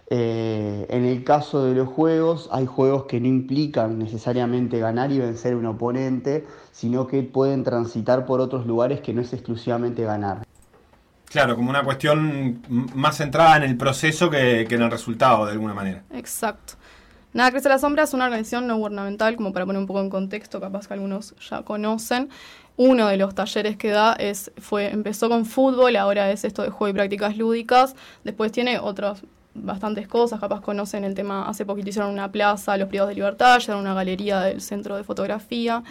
Eh, 0.10 0.88
en 0.90 1.04
el 1.04 1.24
caso 1.24 1.66
de 1.66 1.76
los 1.76 1.90
juegos, 1.90 2.50
hay 2.52 2.66
juegos 2.66 3.04
que 3.04 3.20
no 3.20 3.28
implican 3.28 4.00
necesariamente 4.00 4.80
ganar 4.80 5.12
y 5.12 5.20
vencer 5.20 5.54
a 5.54 5.58
un 5.58 5.66
oponente, 5.66 6.48
sino 6.72 7.08
que 7.08 7.24
pueden 7.24 7.64
transitar 7.64 8.26
por 8.26 8.40
otros 8.40 8.66
lugares 8.66 9.02
que 9.02 9.14
no 9.14 9.22
es 9.22 9.34
exclusivamente 9.34 10.04
ganar. 10.04 10.47
Claro, 11.30 11.56
como 11.56 11.70
una 11.70 11.84
cuestión 11.84 12.62
más 12.70 13.18
centrada 13.18 13.58
en 13.58 13.64
el 13.64 13.78
proceso 13.78 14.30
que, 14.30 14.62
en 14.62 14.82
el 14.82 14.90
resultado, 14.90 15.46
de 15.46 15.52
alguna 15.52 15.74
manera. 15.74 16.04
Exacto. 16.14 16.74
Nada 17.34 17.52
Crece 17.52 17.68
la 17.70 17.78
Sombra 17.78 18.04
es 18.04 18.14
una 18.14 18.26
organización 18.26 18.66
no 18.66 18.78
gubernamental, 18.78 19.36
como 19.36 19.52
para 19.52 19.66
poner 19.66 19.80
un 19.80 19.88
poco 19.88 20.00
en 20.00 20.10
contexto, 20.10 20.62
capaz 20.62 20.88
que 20.88 20.94
algunos 20.94 21.36
ya 21.50 21.64
conocen. 21.64 22.30
Uno 22.78 23.08
de 23.08 23.18
los 23.18 23.36
talleres 23.36 23.76
que 23.76 23.90
da 23.90 24.14
es, 24.14 24.52
fue, 24.58 24.90
empezó 24.90 25.30
con 25.30 25.46
fútbol, 25.46 25.96
ahora 25.98 26.32
es 26.32 26.46
esto 26.46 26.64
de 26.64 26.70
juego 26.70 26.92
y 26.92 26.94
prácticas 26.94 27.36
lúdicas. 27.38 27.96
Después 28.24 28.52
tiene 28.52 28.80
otras 28.80 29.24
bastantes 29.54 30.08
cosas, 30.08 30.40
capaz 30.40 30.62
conocen 30.62 31.04
el 31.04 31.14
tema, 31.14 31.48
hace 31.50 31.66
poquito 31.66 31.90
hicieron 31.90 32.12
una 32.12 32.32
plaza, 32.32 32.78
los 32.78 32.88
privados 32.88 33.10
de 33.10 33.16
libertad, 33.16 33.60
llegaron 33.60 33.82
una 33.82 33.94
galería 33.94 34.40
del 34.42 34.62
centro 34.62 34.96
de 34.96 35.04
fotografía. 35.04 35.84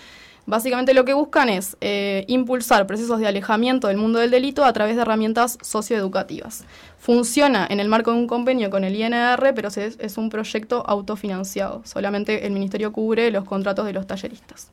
Básicamente 0.46 0.94
lo 0.94 1.04
que 1.04 1.12
buscan 1.12 1.48
es 1.48 1.76
eh, 1.80 2.24
impulsar 2.28 2.86
procesos 2.86 3.18
de 3.18 3.26
alejamiento 3.26 3.88
del 3.88 3.96
mundo 3.96 4.20
del 4.20 4.30
delito 4.30 4.64
a 4.64 4.72
través 4.72 4.94
de 4.94 5.02
herramientas 5.02 5.58
socioeducativas. 5.60 6.64
Funciona 6.98 7.66
en 7.68 7.80
el 7.80 7.88
marco 7.88 8.12
de 8.12 8.18
un 8.18 8.28
convenio 8.28 8.70
con 8.70 8.84
el 8.84 8.94
INR, 8.94 9.52
pero 9.54 9.68
es 9.68 10.18
un 10.18 10.30
proyecto 10.30 10.84
autofinanciado. 10.86 11.82
Solamente 11.84 12.46
el 12.46 12.52
ministerio 12.52 12.92
cubre 12.92 13.30
los 13.32 13.44
contratos 13.44 13.86
de 13.86 13.92
los 13.92 14.06
talleristas. 14.06 14.70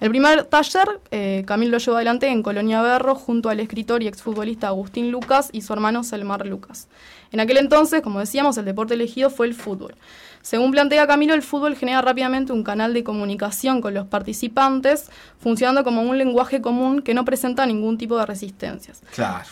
El 0.00 0.08
primer 0.08 0.44
taller, 0.44 0.98
eh, 1.10 1.44
Camil 1.46 1.70
lo 1.70 1.76
llevó 1.76 1.96
adelante 1.96 2.26
en 2.28 2.42
Colonia 2.42 2.80
Berro 2.80 3.14
junto 3.14 3.50
al 3.50 3.60
escritor 3.60 4.02
y 4.02 4.08
exfutbolista 4.08 4.68
Agustín 4.68 5.10
Lucas 5.10 5.50
y 5.52 5.60
su 5.60 5.74
hermano 5.74 6.04
Selmar 6.04 6.46
Lucas. 6.46 6.88
En 7.32 7.40
aquel 7.40 7.58
entonces, 7.58 8.00
como 8.00 8.18
decíamos, 8.18 8.56
el 8.56 8.64
deporte 8.64 8.94
elegido 8.94 9.28
fue 9.28 9.46
el 9.46 9.54
fútbol. 9.54 9.94
Según 10.42 10.70
plantea 10.70 11.06
Camilo, 11.06 11.34
el 11.34 11.42
fútbol 11.42 11.76
genera 11.76 12.00
rápidamente 12.02 12.52
un 12.52 12.62
canal 12.64 12.94
de 12.94 13.04
comunicación 13.04 13.80
con 13.80 13.92
los 13.94 14.06
participantes, 14.06 15.10
funcionando 15.38 15.84
como 15.84 16.02
un 16.02 16.16
lenguaje 16.16 16.60
común 16.60 17.02
que 17.02 17.12
no 17.14 17.24
presenta 17.24 17.66
ningún 17.66 17.98
tipo 17.98 18.16
de 18.18 18.26
resistencias. 18.26 19.02
Claro. 19.14 19.44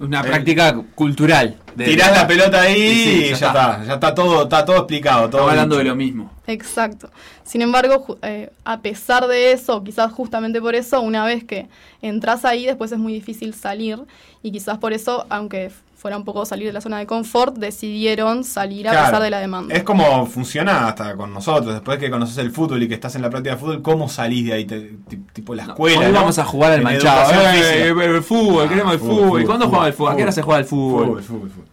Una 0.00 0.20
Eh, 0.20 0.24
práctica 0.24 0.76
cultural. 0.94 1.56
de- 1.74 1.84
Tirás 1.86 2.12
la 2.16 2.26
pelota 2.26 2.60
ahí 2.62 2.74
Sí, 2.76 3.04
sí, 3.04 3.10
y 3.10 3.20
ya 3.20 3.26
ya, 3.36 3.46
está. 3.48 3.48
está. 3.72 3.84
ya 3.84 3.94
está 3.94 4.14
todo, 4.14 4.42
está 4.44 4.64
todo 4.64 4.76
explicado. 4.76 5.22
Todo 5.22 5.26
Estamos 5.40 5.50
hablando 5.50 5.76
de 5.76 5.84
lo 5.84 5.96
mismo. 5.96 6.32
Exacto. 6.48 7.10
Sin 7.44 7.62
embargo, 7.62 8.18
eh, 8.22 8.50
a 8.64 8.80
pesar 8.80 9.26
de 9.28 9.52
eso, 9.52 9.84
quizás 9.84 10.10
justamente 10.12 10.60
por 10.60 10.74
eso, 10.74 11.00
una 11.00 11.24
vez 11.24 11.44
que 11.44 11.68
entras 12.02 12.44
ahí, 12.44 12.66
después 12.66 12.90
es 12.90 12.98
muy 12.98 13.12
difícil 13.12 13.54
salir. 13.54 13.98
Y 14.42 14.50
quizás 14.50 14.78
por 14.78 14.92
eso, 14.92 15.26
aunque 15.30 15.70
fuera 15.96 16.16
un 16.16 16.24
poco 16.24 16.46
salir 16.46 16.68
de 16.68 16.72
la 16.72 16.80
zona 16.80 16.98
de 16.98 17.06
confort, 17.06 17.56
decidieron 17.56 18.44
salir 18.44 18.86
a 18.86 18.92
Claro. 18.92 19.06
pesar 19.06 19.22
de 19.22 19.30
la 19.30 19.40
demanda. 19.40 19.74
Es 19.74 19.82
como 19.82 20.26
funciona 20.26 20.86
hasta 20.86 21.16
con 21.16 21.34
nosotros. 21.34 21.74
Después 21.74 21.98
que 21.98 22.08
conoces 22.08 22.38
el 22.38 22.52
fútbol 22.52 22.80
y 22.84 22.88
que 22.88 22.94
estás 22.94 23.16
en 23.16 23.22
la 23.22 23.30
práctica 23.30 23.56
de 23.56 23.60
fútbol, 23.60 23.82
¿cómo 23.82 24.08
salís 24.08 24.46
de 24.46 24.52
ahí? 24.52 24.64
Te- 24.64 24.92
ti- 25.08 25.16
tipo 25.32 25.56
la 25.56 25.64
escuela. 25.64 25.98
Hoy 25.98 26.06
¿no? 26.06 26.12
vamos 26.12 26.38
a 26.38 26.44
jugar 26.44 26.70
al 26.72 26.78
En 26.78 26.84
manchado. 26.84 27.32
Eh, 27.32 27.88
eh, 27.88 27.94
el 28.04 28.22
fútbol, 28.22 28.64
Ah, 28.66 28.68
queremos 28.68 28.92
el 28.94 28.98
fútbol, 29.00 29.16
fútbol. 29.16 29.44
¿Cuándo 29.44 29.64
fútbol, 29.64 29.68
jugamos 29.70 29.86
el 29.88 29.92
fútbol? 29.94 30.12
¿A 30.12 30.16
qué 30.16 30.22
hora 30.22 30.32
se 30.32 30.42
juega 30.42 30.58
el 30.60 30.64
fútbol? 30.66 31.04
Fútbol, 31.06 31.22
fútbol, 31.24 31.50
fútbol. 31.50 31.67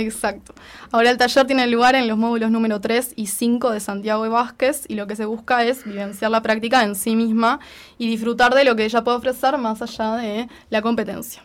Exacto. 0.00 0.54
Ahora 0.90 1.10
el 1.10 1.18
taller 1.18 1.46
tiene 1.46 1.66
lugar 1.66 1.94
en 1.94 2.08
los 2.08 2.16
módulos 2.16 2.50
número 2.50 2.80
3 2.80 3.14
y 3.16 3.26
5 3.26 3.70
de 3.70 3.80
Santiago 3.80 4.24
y 4.24 4.28
Vázquez 4.28 4.84
y 4.88 4.94
lo 4.94 5.06
que 5.06 5.16
se 5.16 5.24
busca 5.24 5.64
es 5.64 5.84
vivenciar 5.84 6.30
la 6.30 6.42
práctica 6.42 6.82
en 6.84 6.94
sí 6.94 7.16
misma 7.16 7.60
y 7.98 8.08
disfrutar 8.08 8.54
de 8.54 8.64
lo 8.64 8.76
que 8.76 8.84
ella 8.84 9.04
puede 9.04 9.18
ofrecer 9.18 9.58
más 9.58 9.82
allá 9.82 10.16
de 10.16 10.48
la 10.70 10.82
competencia. 10.82 11.42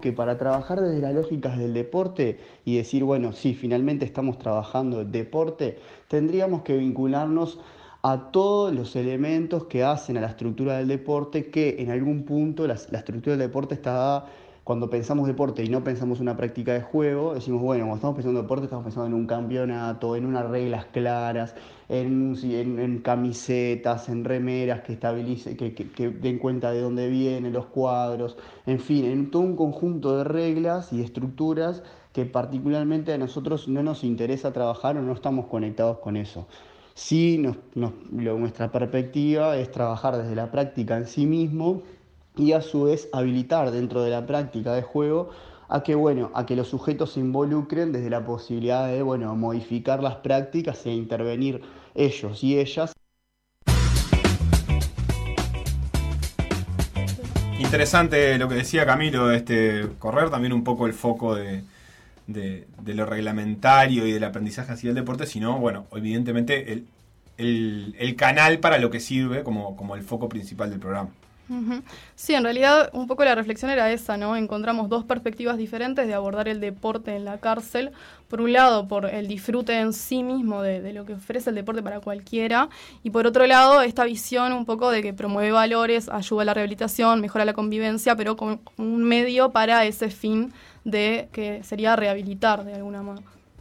que 0.00 0.12
para 0.12 0.38
trabajar 0.38 0.80
desde 0.80 1.02
las 1.02 1.12
lógicas 1.12 1.58
del 1.58 1.74
deporte 1.74 2.38
y 2.64 2.76
decir, 2.76 3.04
bueno, 3.04 3.32
sí, 3.32 3.52
finalmente 3.52 4.06
estamos 4.06 4.38
trabajando 4.38 5.02
el 5.02 5.12
deporte, 5.12 5.78
tendríamos 6.08 6.62
que 6.62 6.74
vincularnos 6.78 7.58
a 8.02 8.30
todos 8.30 8.72
los 8.72 8.96
elementos 8.96 9.64
que 9.66 9.84
hacen 9.84 10.16
a 10.16 10.22
la 10.22 10.28
estructura 10.28 10.78
del 10.78 10.88
deporte, 10.88 11.50
que 11.50 11.76
en 11.80 11.90
algún 11.90 12.24
punto 12.24 12.66
la, 12.66 12.78
la 12.90 12.98
estructura 12.98 13.36
del 13.36 13.48
deporte 13.48 13.74
está 13.74 14.24
cuando 14.64 14.88
pensamos 14.90 15.26
deporte 15.26 15.64
y 15.64 15.68
no 15.68 15.82
pensamos 15.82 16.20
una 16.20 16.36
práctica 16.36 16.72
de 16.74 16.82
juego, 16.82 17.34
decimos, 17.34 17.62
bueno, 17.62 17.84
cuando 17.84 17.96
estamos 17.96 18.16
pensando 18.16 18.42
deporte, 18.42 18.64
estamos 18.64 18.84
pensando 18.84 19.06
en 19.08 19.14
un 19.14 19.26
campeonato, 19.26 20.14
en 20.16 20.26
unas 20.26 20.48
reglas 20.48 20.86
claras, 20.86 21.54
en, 21.88 22.36
en- 22.42 22.78
en 22.78 22.98
camisetas, 22.98 24.08
en 24.08 24.24
remeras 24.24 24.82
que 24.82 24.92
estabilicen, 24.92 25.56
que, 25.56 25.74
que- 25.74 26.10
den 26.10 26.38
cuenta 26.38 26.70
de 26.72 26.80
dónde 26.80 27.08
vienen 27.08 27.52
los 27.52 27.66
cuadros, 27.66 28.36
en 28.66 28.78
fin, 28.80 29.04
en 29.06 29.30
todo 29.30 29.42
un 29.42 29.56
conjunto 29.56 30.16
de 30.18 30.24
reglas 30.24 30.92
y 30.92 31.02
estructuras 31.02 31.82
que 32.12 32.24
particularmente 32.26 33.12
a 33.12 33.18
nosotros 33.18 33.68
no 33.68 33.82
nos 33.82 34.04
interesa 34.04 34.52
trabajar 34.52 34.96
o 34.96 35.02
no 35.02 35.12
estamos 35.12 35.46
conectados 35.46 35.98
con 35.98 36.16
eso. 36.16 36.46
Sí, 36.94 37.38
nos- 37.38 37.92
nuestra 38.10 38.70
perspectiva 38.72 39.56
es 39.56 39.70
trabajar 39.70 40.16
desde 40.18 40.34
la 40.34 40.50
práctica 40.50 40.96
en 40.96 41.06
sí 41.06 41.26
mismo 41.26 41.82
y 42.40 42.52
a 42.52 42.60
su 42.62 42.84
vez 42.84 43.08
habilitar 43.12 43.70
dentro 43.70 44.02
de 44.02 44.10
la 44.10 44.26
práctica 44.26 44.72
de 44.74 44.82
juego 44.82 45.30
a 45.68 45.82
que 45.82 45.94
bueno, 45.94 46.30
a 46.34 46.46
que 46.46 46.56
los 46.56 46.68
sujetos 46.68 47.12
se 47.12 47.20
involucren 47.20 47.92
desde 47.92 48.10
la 48.10 48.24
posibilidad 48.24 48.88
de 48.88 49.02
bueno, 49.02 49.34
modificar 49.36 50.02
las 50.02 50.16
prácticas 50.16 50.84
e 50.86 50.90
intervenir 50.92 51.62
ellos 51.94 52.42
y 52.42 52.58
ellas 52.58 52.92
Interesante 57.58 58.38
lo 58.38 58.48
que 58.48 58.54
decía 58.56 58.86
Camilo, 58.86 59.30
este 59.30 59.86
correr 59.98 60.30
también 60.30 60.52
un 60.52 60.64
poco 60.64 60.86
el 60.86 60.92
foco 60.94 61.34
de, 61.34 61.62
de- 62.26 62.66
lo 62.94 63.06
reglamentario 63.06 64.06
y 64.06 64.12
del 64.12 64.24
aprendizaje 64.24 64.72
hacia 64.72 64.90
el 64.90 64.96
deporte, 64.96 65.26
sino, 65.26 65.58
bueno, 65.58 65.86
evidentemente 65.92 66.72
el, 66.72 66.86
el- 67.38 67.94
el 67.98 68.16
canal 68.16 68.58
para 68.60 68.78
lo 68.78 68.90
que 68.90 69.00
sirve 69.00 69.44
como, 69.44 69.76
como 69.76 69.94
el 69.94 70.02
foco 70.02 70.28
principal 70.28 70.70
del 70.70 70.80
programa. 70.80 71.10
Sí, 72.14 72.34
en 72.34 72.44
realidad 72.44 72.90
un 72.92 73.08
poco 73.08 73.24
la 73.24 73.34
reflexión 73.34 73.72
era 73.72 73.90
esa, 73.90 74.16
¿no? 74.16 74.36
Encontramos 74.36 74.88
dos 74.88 75.04
perspectivas 75.04 75.56
diferentes 75.58 76.06
de 76.06 76.14
abordar 76.14 76.46
el 76.48 76.60
deporte 76.60 77.16
en 77.16 77.24
la 77.24 77.38
cárcel. 77.38 77.90
Por 78.28 78.40
un 78.40 78.52
lado, 78.52 78.86
por 78.86 79.06
el 79.06 79.26
disfrute 79.26 79.76
en 79.80 79.92
sí 79.92 80.22
mismo 80.22 80.62
de, 80.62 80.92
lo 80.92 81.04
que 81.04 81.14
ofrece 81.14 81.50
el 81.50 81.56
deporte 81.56 81.82
para 81.82 81.98
cualquiera. 81.98 82.68
Y 83.02 83.10
por 83.10 83.26
otro 83.26 83.46
lado, 83.48 83.82
esta 83.82 84.04
visión 84.04 84.52
un 84.52 84.64
poco 84.64 84.90
de 84.90 85.02
que 85.02 85.12
promueve 85.12 85.50
valores, 85.50 86.08
ayuda 86.08 86.42
a 86.42 86.44
la 86.44 86.54
rehabilitación, 86.54 87.20
mejora 87.20 87.44
la 87.44 87.52
convivencia, 87.52 88.14
pero 88.14 88.36
con 88.36 88.60
un 88.76 89.02
medio 89.02 89.50
para 89.50 89.84
ese 89.86 90.10
fin 90.10 90.52
de 90.84 91.28
que 91.32 91.64
sería 91.64 91.96
rehabilitar 91.96 92.64
de 92.64 92.74
alguna 92.74 93.02
ma- 93.02 93.16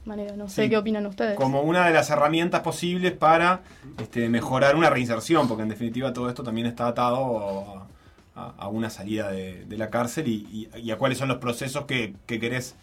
manera. 0.05 0.35
No 0.35 0.47
sé 0.49 0.63
Sí. 0.63 0.69
qué 0.69 0.77
opinan 0.77 1.05
ustedes. 1.05 1.35
Como 1.35 1.61
una 1.61 1.85
de 1.87 1.93
las 1.93 2.09
herramientas 2.09 2.61
posibles 2.61 3.11
para 3.13 3.61
este, 3.99 4.29
mejorar 4.29 4.75
una 4.75 4.89
reinserción, 4.89 5.47
porque 5.47 5.63
en 5.63 5.69
definitiva 5.69 6.13
todo 6.13 6.29
esto 6.29 6.43
también 6.43 6.67
está 6.67 6.87
atado 6.87 7.87
a, 8.35 8.41
a- 8.41 8.53
a 8.57 8.67
una 8.67 8.89
salida 8.89 9.29
de, 9.31 9.65
de 9.65 9.77
la 9.77 9.89
cárcel 9.89 10.27
y, 10.27 10.69
y- 10.73 10.79
y 10.79 10.91
a 10.91 10.97
cuáles 10.97 11.17
son 11.17 11.27
los 11.27 11.37
procesos 11.37 11.85
que, 11.85 12.13
que 12.25 12.39
querés 12.39 12.75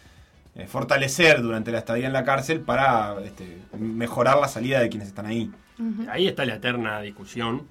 eh, 0.55 0.65
fortalecer 0.67 1.41
durante 1.41 1.71
la 1.71 1.79
estadía 1.79 2.07
en 2.07 2.13
la 2.13 2.23
cárcel 2.23 2.61
para 2.61 3.15
este, 3.23 3.57
mejorar 3.77 4.37
la 4.39 4.47
salida 4.47 4.79
de 4.79 4.89
quienes 4.89 5.07
están 5.09 5.25
ahí. 5.27 5.51
Ahí 6.09 6.27
está 6.27 6.43
la 6.45 6.55
eterna 6.55 7.01
discusión 7.01 7.67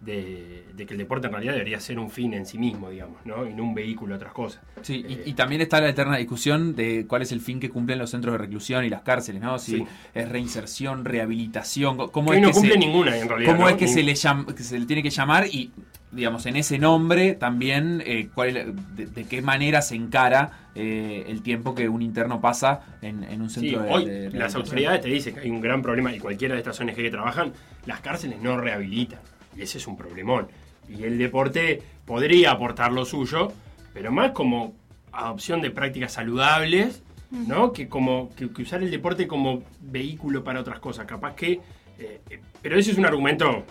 de, 0.00 0.64
de 0.74 0.86
que 0.86 0.94
el 0.94 0.98
deporte 0.98 1.26
en 1.26 1.32
realidad 1.32 1.52
debería 1.54 1.80
ser 1.80 1.98
un 1.98 2.10
fin 2.10 2.32
en 2.34 2.46
sí 2.46 2.56
mismo, 2.56 2.88
digamos, 2.90 3.24
¿no? 3.26 3.46
Y 3.46 3.52
no 3.52 3.64
un 3.64 3.74
vehículo 3.74 4.14
a 4.14 4.16
otras 4.16 4.32
cosas. 4.32 4.62
Sí, 4.82 5.04
Eh, 5.08 5.22
y, 5.26 5.30
y 5.30 5.32
también 5.34 5.60
está 5.60 5.80
la 5.80 5.88
eterna 5.88 6.16
discusión 6.16 6.76
de 6.76 7.04
cuál 7.08 7.22
es 7.22 7.32
el 7.32 7.40
fin 7.40 7.58
que 7.58 7.68
cumplen 7.68 7.98
los 7.98 8.10
centros 8.10 8.32
de 8.32 8.38
reclusión 8.38 8.84
y 8.84 8.90
las 8.90 9.02
cárceles, 9.02 9.42
¿no? 9.42 9.58
Si 9.58 9.78
Sí. 9.78 9.86
es 10.14 10.28
reinserción, 10.28 11.04
rehabilitación, 11.04 11.96
cómo 12.10 12.30
que 12.30 12.36
es 12.36 12.42
no 12.42 12.48
que 12.48 12.54
cumple 12.54 12.72
se, 12.74 12.78
ninguna 12.78 13.16
en 13.18 13.28
realidad. 13.28 13.52
cómo 13.52 13.64
¿no? 13.64 13.68
es 13.70 13.76
que 13.76 13.86
Ni- 13.86 13.92
se 13.92 14.02
le 14.02 14.14
llama, 14.14 14.46
que 14.54 14.62
se 14.62 14.78
le 14.78 14.86
tiene 14.86 15.02
que 15.02 15.10
llamar 15.10 15.46
y 15.46 15.72
digamos, 16.10 16.46
en 16.46 16.56
ese 16.56 16.78
nombre 16.78 17.34
también 17.34 18.02
eh, 18.06 18.30
cuál 18.34 18.56
es 18.56 18.66
de, 18.96 19.06
de 19.06 19.24
qué 19.24 19.42
manera 19.42 19.82
se 19.82 19.94
encara 19.94 20.70
eh, 20.74 21.24
el 21.28 21.42
tiempo 21.42 21.74
que 21.74 21.86
un 21.88 22.00
interno 22.00 22.40
pasa 22.40 22.80
en, 23.02 23.24
en 23.24 23.42
un 23.42 23.50
Sí, 23.50 23.60
centro 23.60 23.82
de, 23.82 23.90
hoy 23.92 24.04
de 24.06 24.30
las 24.30 24.54
autoridades 24.54 25.02
te 25.02 25.08
dicen 25.08 25.34
que 25.34 25.40
hay 25.40 25.50
un 25.50 25.60
gran 25.60 25.82
problema 25.82 26.14
y 26.14 26.18
cualquiera 26.18 26.54
de 26.54 26.60
estas 26.60 26.80
ONG 26.80 26.94
que 26.94 27.10
trabajan, 27.10 27.52
las 27.84 28.00
cárceles 28.00 28.40
no 28.40 28.56
rehabilitan. 28.58 29.18
Ese 29.58 29.78
es 29.78 29.86
un 29.86 29.96
problemón. 29.96 30.48
Y 30.88 31.04
el 31.04 31.18
deporte 31.18 31.82
podría 32.04 32.52
aportar 32.52 32.92
lo 32.92 33.04
suyo, 33.04 33.52
pero 33.92 34.10
más 34.10 34.32
como 34.32 34.74
adopción 35.12 35.60
de 35.60 35.70
prácticas 35.70 36.12
saludables, 36.12 37.02
¿no? 37.30 37.72
Que 37.72 37.88
como 37.88 38.34
que, 38.34 38.50
que 38.50 38.62
usar 38.62 38.82
el 38.82 38.90
deporte 38.90 39.26
como 39.26 39.62
vehículo 39.80 40.42
para 40.44 40.60
otras 40.60 40.78
cosas. 40.78 41.06
Capaz 41.06 41.34
que. 41.34 41.60
eh, 41.98 42.20
eh, 42.30 42.40
pero 42.62 42.78
ese 42.78 42.92
es 42.92 42.98
un 42.98 43.06
argumento. 43.06 43.64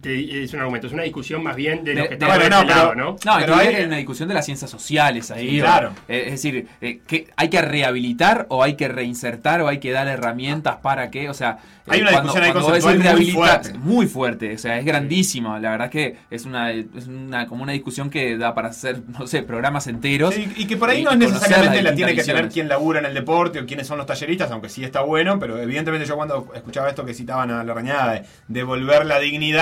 Te- 0.00 0.44
es 0.44 0.52
un 0.54 0.60
argumento, 0.60 0.86
es 0.86 0.92
una 0.92 1.02
discusión 1.02 1.42
más 1.42 1.56
bien 1.56 1.84
de 1.84 1.94
De- 1.94 2.02
que 2.02 2.08
de- 2.08 2.14
están 2.14 2.28
bueno, 2.28 2.42
de 2.42 2.44
este 2.46 2.56
no, 2.56 2.66
pero- 2.66 2.76
lado, 2.76 2.94
¿no? 2.94 3.04
No, 3.12 3.16
Pero 3.22 3.38
pero 3.40 3.54
hay- 3.56 3.74
hay 3.74 3.84
una 3.84 3.96
discusión 3.96 4.28
de 4.28 4.34
las 4.34 4.44
ciencias 4.44 4.70
sociales 4.70 5.30
ahí. 5.30 5.50
Sí, 5.50 5.60
o- 5.60 5.64
claro. 5.64 5.92
eh, 6.08 6.22
es 6.26 6.32
decir, 6.32 6.66
eh, 6.80 7.00
que 7.06 7.28
¿hay 7.36 7.48
que 7.48 7.60
rehabilitar 7.62 8.46
o 8.48 8.62
hay 8.62 8.74
que 8.74 8.88
reinsertar 8.88 9.60
o 9.62 9.68
hay 9.68 9.78
que 9.78 9.90
dar 9.92 10.08
herramientas 10.08 10.76
para 10.76 11.10
qué? 11.10 11.28
O 11.28 11.34
sea, 11.34 11.58
Hay 11.86 12.00
eh, 12.00 12.02
una 12.02 12.10
discusión 12.10 12.44
ahí 12.44 12.52
vos 12.52 12.64
conceptual 12.64 12.98
decís 12.98 13.14
muy 13.18 13.30
fuerte. 13.32 13.74
muy 13.78 14.06
fuerte, 14.06 14.54
o 14.54 14.58
sea, 14.58 14.78
es 14.78 14.84
grandísima. 14.84 15.58
La 15.58 15.70
verdad 15.70 15.90
que 15.90 16.16
es 16.30 16.44
una, 16.44 16.70
es 16.72 17.06
una 17.06 17.46
como 17.46 17.62
una 17.62 17.72
discusión 17.72 18.10
que 18.10 18.36
da 18.36 18.54
para 18.54 18.68
hacer, 18.68 19.00
no 19.18 19.26
sé, 19.26 19.42
programas 19.42 19.86
enteros. 19.86 20.34
Sí, 20.34 20.52
y 20.56 20.66
que 20.66 20.76
por 20.76 20.90
ahí 20.90 21.00
y 21.00 21.04
no 21.04 21.12
es 21.12 21.18
necesariamente 21.18 21.82
la 21.82 21.94
tiene 21.94 22.14
que 22.14 22.22
tener 22.24 22.48
quien 22.48 22.68
labura 22.68 22.98
en 23.00 23.06
el 23.06 23.14
deporte 23.14 23.60
o 23.60 23.66
quiénes 23.66 23.86
son 23.86 23.96
los 23.98 24.06
talleristas, 24.06 24.50
aunque 24.50 24.68
sí 24.68 24.84
está 24.84 25.00
bueno, 25.00 25.38
pero 25.38 25.58
evidentemente 25.58 26.06
yo 26.06 26.16
cuando 26.16 26.48
escuchaba 26.54 26.88
esto 26.88 27.04
que 27.06 27.14
citaban 27.14 27.50
a 27.50 27.64
la 27.64 27.74
reñada 27.74 28.12
de 28.12 28.22
devolver 28.48 29.06
la 29.06 29.18
dignidad, 29.18 29.57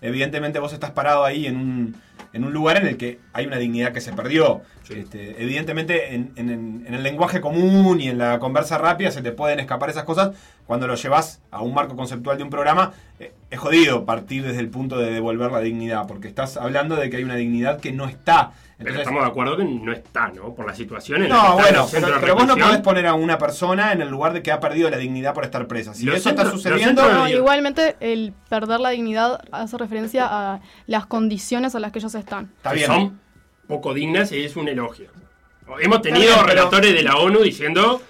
evidentemente 0.00 0.58
vos 0.58 0.72
estás 0.72 0.90
parado 0.90 1.24
ahí 1.24 1.46
en 1.46 1.56
un, 1.56 1.96
en 2.32 2.44
un 2.44 2.52
lugar 2.52 2.76
en 2.78 2.86
el 2.86 2.96
que 2.96 3.18
hay 3.32 3.46
una 3.46 3.56
dignidad 3.56 3.92
que 3.92 4.00
se 4.00 4.12
perdió. 4.12 4.62
Este, 4.90 5.42
evidentemente 5.42 6.14
en, 6.14 6.32
en- 6.36 6.50
en- 6.50 6.84
en 6.86 6.94
el 6.94 7.02
lenguaje 7.02 7.40
común 7.40 8.00
y 8.00 8.08
en 8.08 8.18
la 8.18 8.38
conversa 8.38 8.76
rápida 8.78 9.10
se 9.10 9.22
te 9.22 9.32
pueden 9.32 9.60
escapar 9.60 9.90
esas 9.90 10.04
cosas. 10.04 10.30
Cuando 10.66 10.86
lo 10.86 10.94
llevas 10.94 11.40
a 11.50 11.62
un 11.62 11.74
marco 11.74 11.96
conceptual 11.96 12.36
de 12.38 12.44
un 12.44 12.50
programa, 12.50 12.92
eh, 13.18 13.32
es 13.50 13.58
jodido 13.58 14.04
partir 14.04 14.44
desde 14.44 14.60
el 14.60 14.68
punto 14.68 14.98
de 14.98 15.10
devolver 15.12 15.50
la 15.52 15.60
dignidad, 15.60 16.06
porque 16.06 16.28
estás 16.28 16.56
hablando 16.56 16.96
de 16.96 17.10
que 17.10 17.16
hay 17.18 17.24
una 17.24 17.34
dignidad 17.36 17.80
que 17.80 17.92
no 17.92 18.06
está. 18.06 18.52
Pero 18.78 18.94
estamos 18.94 19.22
de 19.22 19.28
acuerdo 19.28 19.58
que 19.58 19.64
no 19.64 19.92
está, 19.92 20.28
¿no? 20.28 20.54
Por 20.54 20.66
la 20.66 20.74
situación 20.74 21.22
en 21.22 21.28
la 21.28 21.34
que 21.36 21.42
no, 21.42 21.48
está 21.48 21.68
en 21.68 21.74
bueno, 21.74 21.86
centro 21.86 22.08
pero, 22.12 22.20
pero 22.22 22.34
vos 22.34 22.46
no 22.46 22.56
podés 22.56 22.78
poner 22.80 23.06
a 23.08 23.12
una 23.14 23.36
persona 23.36 23.92
en 23.92 24.00
el 24.00 24.08
lugar 24.08 24.32
de 24.32 24.42
que 24.42 24.52
ha 24.52 24.58
perdido 24.60 24.88
la 24.88 24.96
dignidad 24.96 25.34
por 25.34 25.44
estar 25.44 25.66
presa. 25.66 25.92
Si 25.92 26.06
Los 26.06 26.16
eso 26.16 26.30
está 26.30 26.44
centros- 26.44 26.62
sucediendo, 26.62 27.02
No, 27.12 27.28
igualmente 27.28 27.96
el 28.00 28.32
perder 28.48 28.80
la 28.80 28.88
dignidad 28.90 29.42
hace 29.52 29.76
referencia 29.76 30.26
a 30.30 30.60
las 30.86 31.04
condiciones 31.06 31.74
a 31.74 31.80
las 31.80 31.92
que 31.92 31.98
ellos 31.98 32.14
están. 32.14 32.50
está 32.56 32.70
que 32.70 32.76
bien. 32.76 32.86
son 32.86 33.20
poco 33.70 33.94
dignas 33.94 34.32
y 34.32 34.44
es 34.44 34.56
un 34.56 34.68
elogio. 34.68 35.08
Hemos 35.80 36.02
tenido 36.02 36.24
bien, 36.26 36.34
pero- 36.40 36.48
relatores 36.48 36.92
de 36.92 37.02
la 37.04 37.16
ONU 37.16 37.38
diciendo 37.40 38.02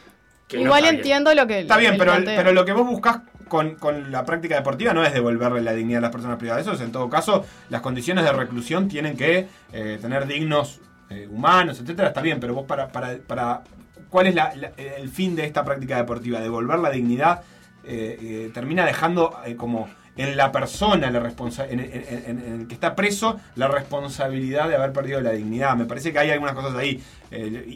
que 0.48 0.56
no 0.56 0.62
Igual 0.64 0.82
bien. 0.84 0.94
entiendo 0.96 1.34
lo 1.34 1.46
que 1.46 1.60
Está 1.60 1.76
bien, 1.76 1.96
pero, 1.98 2.14
pero 2.24 2.52
lo 2.52 2.64
que 2.64 2.72
vos 2.72 2.86
buscás 2.86 3.18
con, 3.46 3.74
con 3.74 4.10
la 4.10 4.24
práctica 4.24 4.56
deportiva 4.56 4.94
no 4.94 5.04
es 5.04 5.12
devolverle 5.12 5.60
la 5.60 5.72
dignidad 5.74 5.98
a 5.98 6.02
las 6.02 6.10
personas 6.10 6.38
privadas. 6.38 6.62
Eso 6.62 6.72
es, 6.72 6.80
en 6.80 6.90
todo 6.92 7.10
caso, 7.10 7.44
las 7.68 7.82
condiciones 7.82 8.24
de 8.24 8.32
reclusión 8.32 8.88
tienen 8.88 9.16
que 9.16 9.46
eh, 9.72 9.98
tener 10.00 10.26
dignos 10.26 10.80
eh, 11.10 11.28
humanos, 11.30 11.78
etcétera. 11.80 12.08
Está 12.08 12.22
bien, 12.22 12.40
pero 12.40 12.54
vos 12.54 12.64
para, 12.66 12.88
para, 12.88 13.18
para 13.18 13.60
¿cuál 14.08 14.28
es 14.28 14.34
la- 14.34 14.54
la- 14.56 14.72
el 14.96 15.10
fin 15.10 15.36
de 15.36 15.44
esta 15.44 15.62
práctica 15.64 15.96
deportiva? 15.98 16.40
Devolver 16.40 16.78
la 16.78 16.90
dignidad 16.90 17.42
eh, 17.84 18.18
eh, 18.22 18.50
termina 18.54 18.86
dejando 18.86 19.36
eh, 19.44 19.54
como 19.56 19.88
en 20.16 20.36
la 20.36 20.52
persona, 20.52 21.10
la 21.10 21.20
responsa 21.20 21.66
en, 21.68 21.80
el 21.80 22.66
que 22.68 22.74
está 22.74 22.94
preso, 22.94 23.40
la 23.56 23.68
responsabilidad 23.68 24.68
de 24.68 24.76
haber 24.76 24.92
perdido 24.92 25.20
la 25.20 25.32
dignidad. 25.32 25.76
Me 25.76 25.84
parece 25.86 26.12
que 26.12 26.18
hay 26.18 26.30
algunas 26.30 26.54
cosas 26.54 26.74
ahí. 26.76 27.02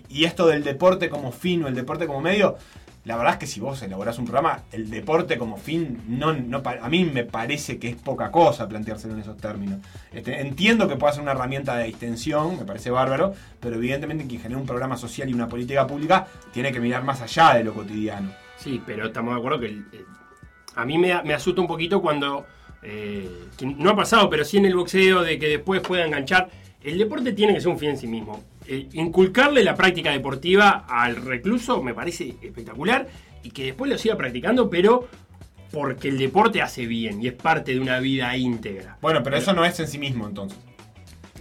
Y 0.08 0.24
esto 0.24 0.46
del 0.46 0.62
deporte 0.64 1.08
como 1.08 1.32
fin 1.32 1.64
o 1.64 1.68
el 1.68 1.74
deporte 1.74 2.06
como 2.06 2.20
medio, 2.20 2.56
la 3.04 3.16
verdad 3.16 3.34
es 3.34 3.38
que 3.38 3.46
si 3.46 3.60
vos 3.60 3.82
elaborás 3.82 4.18
un 4.18 4.24
programa, 4.24 4.60
el 4.72 4.88
deporte 4.88 5.36
como 5.36 5.58
fin, 5.58 6.02
no, 6.08 6.32
no 6.32 6.62
a 6.64 6.88
mí 6.88 7.04
me 7.04 7.24
parece 7.24 7.78
que 7.78 7.90
es 7.90 7.96
poca 7.96 8.30
cosa 8.30 8.66
planteárselo 8.66 9.12
en 9.14 9.20
esos 9.20 9.36
términos. 9.36 9.80
Este, 10.10 10.40
entiendo 10.40 10.88
que 10.88 10.96
pueda 10.96 11.12
ser 11.12 11.22
una 11.22 11.32
herramienta 11.32 11.76
de 11.76 11.84
distensión, 11.84 12.59
me 12.59 12.64
parece 12.64 12.90
bárbaro, 12.90 13.35
pero 13.61 13.76
evidentemente 13.76 14.26
quien 14.26 14.40
genera 14.40 14.59
un 14.59 14.66
programa 14.66 14.96
social 14.96 15.28
y 15.28 15.35
una 15.35 15.48
política 15.48 15.87
pública 15.87 16.26
tiene 16.52 16.72
que 16.72 16.80
mirar 16.80 17.04
más 17.04 17.20
allá 17.20 17.54
de 17.54 17.64
lo 17.64 17.74
cotidiano. 17.74 18.32
Sí, 18.56 18.82
pero 18.87 19.06
estamos 19.06 19.35
de 19.35 19.38
acuerdo 19.38 19.61
que 19.61 19.66
el- 19.66 19.85
a 20.74 20.84
mí 20.84 20.98
me, 20.98 21.22
me 21.22 21.34
asusta 21.34 21.60
un 21.60 21.66
poquito 21.66 22.00
cuando, 22.00 22.46
eh, 22.82 23.28
que 23.56 23.66
no 23.66 23.90
ha 23.90 23.96
pasado, 23.96 24.28
pero 24.28 24.44
sí 24.44 24.58
en 24.58 24.66
el 24.66 24.74
boxeo, 24.74 25.22
de 25.22 25.38
que 25.38 25.48
después 25.48 25.80
pueda 25.80 26.04
enganchar. 26.04 26.48
El 26.82 26.98
deporte 26.98 27.32
tiene 27.32 27.54
que 27.54 27.60
ser 27.60 27.70
un 27.70 27.78
fin 27.78 27.90
en 27.90 27.98
sí 27.98 28.06
mismo. 28.06 28.44
Eh, 28.66 28.88
inculcarle 28.92 29.64
la 29.64 29.74
práctica 29.74 30.10
deportiva 30.10 30.84
al 30.88 31.16
recluso 31.16 31.82
me 31.82 31.92
parece 31.92 32.34
espectacular 32.42 33.06
y 33.42 33.50
que 33.50 33.64
después 33.64 33.90
lo 33.90 33.98
siga 33.98 34.16
practicando, 34.16 34.70
pero 34.70 35.06
porque 35.70 36.08
el 36.08 36.18
deporte 36.18 36.62
hace 36.62 36.87
bien 36.87 37.22
y 37.22 37.28
es 37.28 37.34
parte 37.34 37.74
de 37.74 37.80
una 37.80 38.00
vida 38.00 38.37
íntegra. 38.37 38.96
Bueno, 39.00 39.22
pero 39.22 39.37
eso 39.37 39.52
no 39.52 39.64
es 39.64 39.78
en 39.80 39.88
sí 39.88 39.98
mismo 39.98 40.26
entonces. 40.26 40.58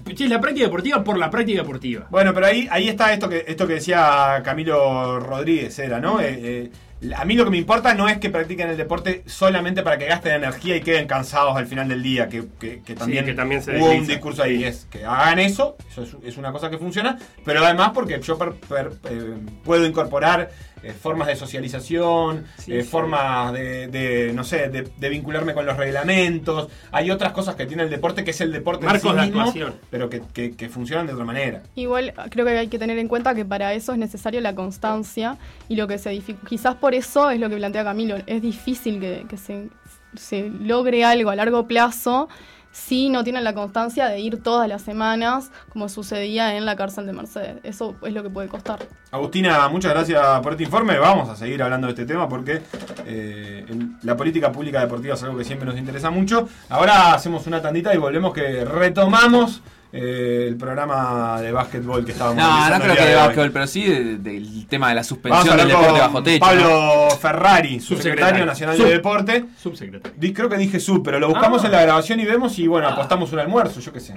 Es 0.06 0.30
la 0.30 0.41
práctica 0.41 0.65
deportiva 0.65 1.04
por 1.04 1.17
la 1.17 1.30
práctica 1.30 1.62
deportiva. 1.62 2.08
Bueno, 2.10 2.34
pero 2.34 2.48
ahí, 2.48 2.67
ahí 2.69 2.89
está 2.89 3.13
esto 3.13 3.30
que, 3.30 3.46
esto 3.48 3.65
que 3.65 3.76
decía 3.76 4.41
Camilo 4.43 5.19
Rodríguez, 5.19 5.78
era, 5.80 6.00
¿no? 6.00 6.19
Eh, 6.19 6.39
eh, 6.41 6.72
a 7.16 7.26
mí 7.26 7.36
lo 7.36 7.44
que 7.46 7.50
me 7.52 7.58
importa 7.58 7.94
no 7.94 8.08
es 8.08 8.18
que 8.18 8.30
practiquen 8.30 8.70
el 8.70 8.78
deporte 8.78 9.24
solamente 9.26 9.84
para 9.84 9.98
que 9.98 10.06
gasten 10.06 10.34
energía 10.34 10.76
y 10.78 10.82
queden 10.82 11.08
cansados 11.08 11.56
al 11.58 11.68
final 11.68 11.88
del 11.89 12.02
día, 12.04 12.30
que, 12.30 12.44
que- 12.60 12.82
que 12.82 12.96
también, 12.96 13.26
que 13.26 13.34
también 13.34 13.62
se 13.62 13.78
hubo 13.78 13.92
un 13.92 14.08
discurso 14.08 14.44
ahí, 14.44 14.63
es 14.63 14.88
que 14.89 15.06
hagan 15.06 15.39
eso, 15.39 15.76
eso 15.92 16.04
es, 16.04 16.16
es 16.24 16.38
una 16.38 16.52
cosa 16.52 16.70
que 16.70 16.78
funciona, 16.78 17.18
pero 17.44 17.63
además 17.66 17.92
porque 17.94 18.20
yo 18.22 18.38
per- 18.38 18.54
per- 18.54 18.92
eh, 19.10 19.36
puedo 19.63 19.86
incorporar 19.86 20.50
eh, 20.84 20.92
formas 20.92 21.28
de 21.30 21.36
socialización, 21.38 22.46
Sí, 22.58 22.74
eh, 22.74 22.82
sí. 22.84 22.88
formas 22.89 23.54
de, 23.54 23.88
de, 23.88 24.34
no 24.34 24.44
sé, 24.44 24.68
de, 24.70 24.88
de 24.98 25.10
vincularme 25.10 25.54
con 25.54 25.66
los 25.66 25.78
reglamentos, 25.78 26.68
hay 26.92 27.10
otras 27.10 27.32
cosas 27.32 27.56
que 27.56 27.66
tiene 27.66 27.84
el 27.84 27.89
deporte 27.89 28.24
que 28.26 28.32
es 28.32 28.42
el 28.42 28.52
deporte 28.52 28.86
Marcos 28.86 29.16
en 29.18 29.26
sí 29.26 29.32
mismo, 29.32 29.74
pero 29.89 30.10
que, 30.10 30.22
que- 30.34 30.56
que 30.56 30.70
funcionan 30.70 31.08
de 31.08 31.13
otra 31.13 31.26
manera. 31.26 31.63
Igual 31.76 32.13
creo 32.30 32.46
que 32.46 32.52
hay 32.58 32.68
que 32.68 32.80
tener 32.80 32.98
en 33.00 33.08
cuenta 33.08 33.34
que 33.34 33.46
para 33.46 33.74
eso 33.74 33.94
es 33.94 33.98
necesario 33.98 34.42
la 34.42 34.56
constancia 34.56 35.38
y 35.70 35.76
lo 35.78 35.88
que 35.88 35.98
se 35.98 36.22
quizás 36.48 36.76
por 36.76 36.93
eso 36.94 37.30
es 37.30 37.40
lo 37.40 37.50
que 37.50 37.58
plantea 37.58 37.84
Camilo, 37.84 38.18
es 38.26 38.42
difícil 38.42 39.00
que, 39.00 39.38
se, 39.38 40.50
logre 40.50 41.04
algo 41.04 41.30
a 41.30 41.36
largo 41.36 41.68
plazo 41.68 42.30
si 42.72 43.10
no 43.10 43.24
tienen 43.24 43.44
la 43.44 43.54
constancia 43.54 44.08
de 44.08 44.20
ir 44.20 44.42
todas 44.42 44.68
las 44.68 44.82
semanas 44.82 45.52
como 45.70 45.90
sucedía 45.90 46.58
en 46.58 46.66
la 46.66 46.76
cárcel 46.76 47.06
de 47.06 47.14
Mercedes. 47.14 47.58
Eso 47.62 47.96
es 48.02 48.14
lo 48.14 48.24
que 48.24 48.32
puede 48.32 48.48
costar. 48.48 48.80
Agustina, 49.12 49.70
muchas 49.70 49.92
gracias 49.92 50.40
por 50.42 50.54
este 50.54 50.64
informe. 50.64 50.98
Vamos 50.98 51.30
a 51.30 51.36
seguir 51.36 51.62
hablando 51.62 51.86
de 51.86 51.94
este 51.94 52.06
tema 52.06 52.28
porque 52.28 52.64
eh, 53.06 53.64
la 54.02 54.18
política 54.18 54.52
pública 54.52 54.80
deportiva 54.80 55.14
es 55.14 55.22
algo 55.22 55.38
que 55.38 55.44
siempre 55.44 55.68
nos 55.68 55.78
interesa 55.78 56.10
mucho. 56.10 56.50
Ahora 56.70 57.14
hacemos 57.14 57.46
una 57.46 57.62
tandita 57.62 57.94
y 57.94 57.98
volvemos 57.98 58.34
que 58.34 58.66
retomamos 58.66 59.62
eh, 59.96 60.46
el 60.50 60.58
programa 60.58 61.40
de 61.40 61.52
básquetbol 61.52 62.04
que 62.04 62.14
estábamos 62.14 62.44
No, 62.44 62.70
no 62.70 62.80
creo 62.80 62.92
el 62.94 62.98
que 62.98 63.06
de 63.06 63.16
básquetbol, 63.16 63.52
pero 63.52 63.68
sí 63.68 63.84
de- 63.84 64.18
del 64.18 64.66
tema 64.68 64.90
de 64.90 64.96
la 64.96 65.04
suspensión 65.04 65.56
del 65.56 65.68
deporte 65.68 66.00
bajo 66.00 66.24
techo. 66.24 66.44
¿no? 66.46 66.52
Pablo 66.52 67.10
Ferrari, 67.22 67.80
subsecretario 67.80 68.44
nacional 68.46 68.76
Sub. 68.76 68.86
de 68.88 68.92
deporte. 68.92 69.46
Subsecretario. 69.62 70.18
Di- 70.20 70.34
Creo 70.34 70.50
que 70.50 70.58
dije 70.58 70.80
sub, 70.80 71.04
pero 71.04 71.20
lo 71.20 71.30
buscamos 71.30 71.62
Ah. 71.64 71.68
en 71.68 71.72
la 71.74 71.82
grabación 71.84 72.20
y 72.20 72.26
vemos 72.26 72.58
y 72.58 72.68
bueno, 72.68 72.88
apostamos 72.88 73.32
un 73.34 73.40
almuerzo, 73.40 73.80
yo 73.82 73.94
qué 73.94 74.00
sé. 74.00 74.16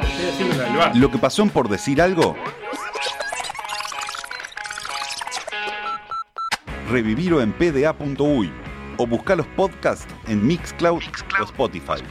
Lo 0.94 1.10
que 1.10 1.18
pasó 1.18 1.42
en 1.42 1.50
por 1.50 1.68
decir 1.68 2.00
algo. 2.00 2.34
Revivirlo 6.90 7.42
en 7.42 7.52
pda.uy 7.52 8.50
o 8.96 9.06
buscar 9.06 9.36
los 9.36 9.46
podcasts 9.48 10.06
en 10.26 10.46
Mixcloud, 10.46 11.02
o 11.40 11.44
Spotify. 11.44 12.02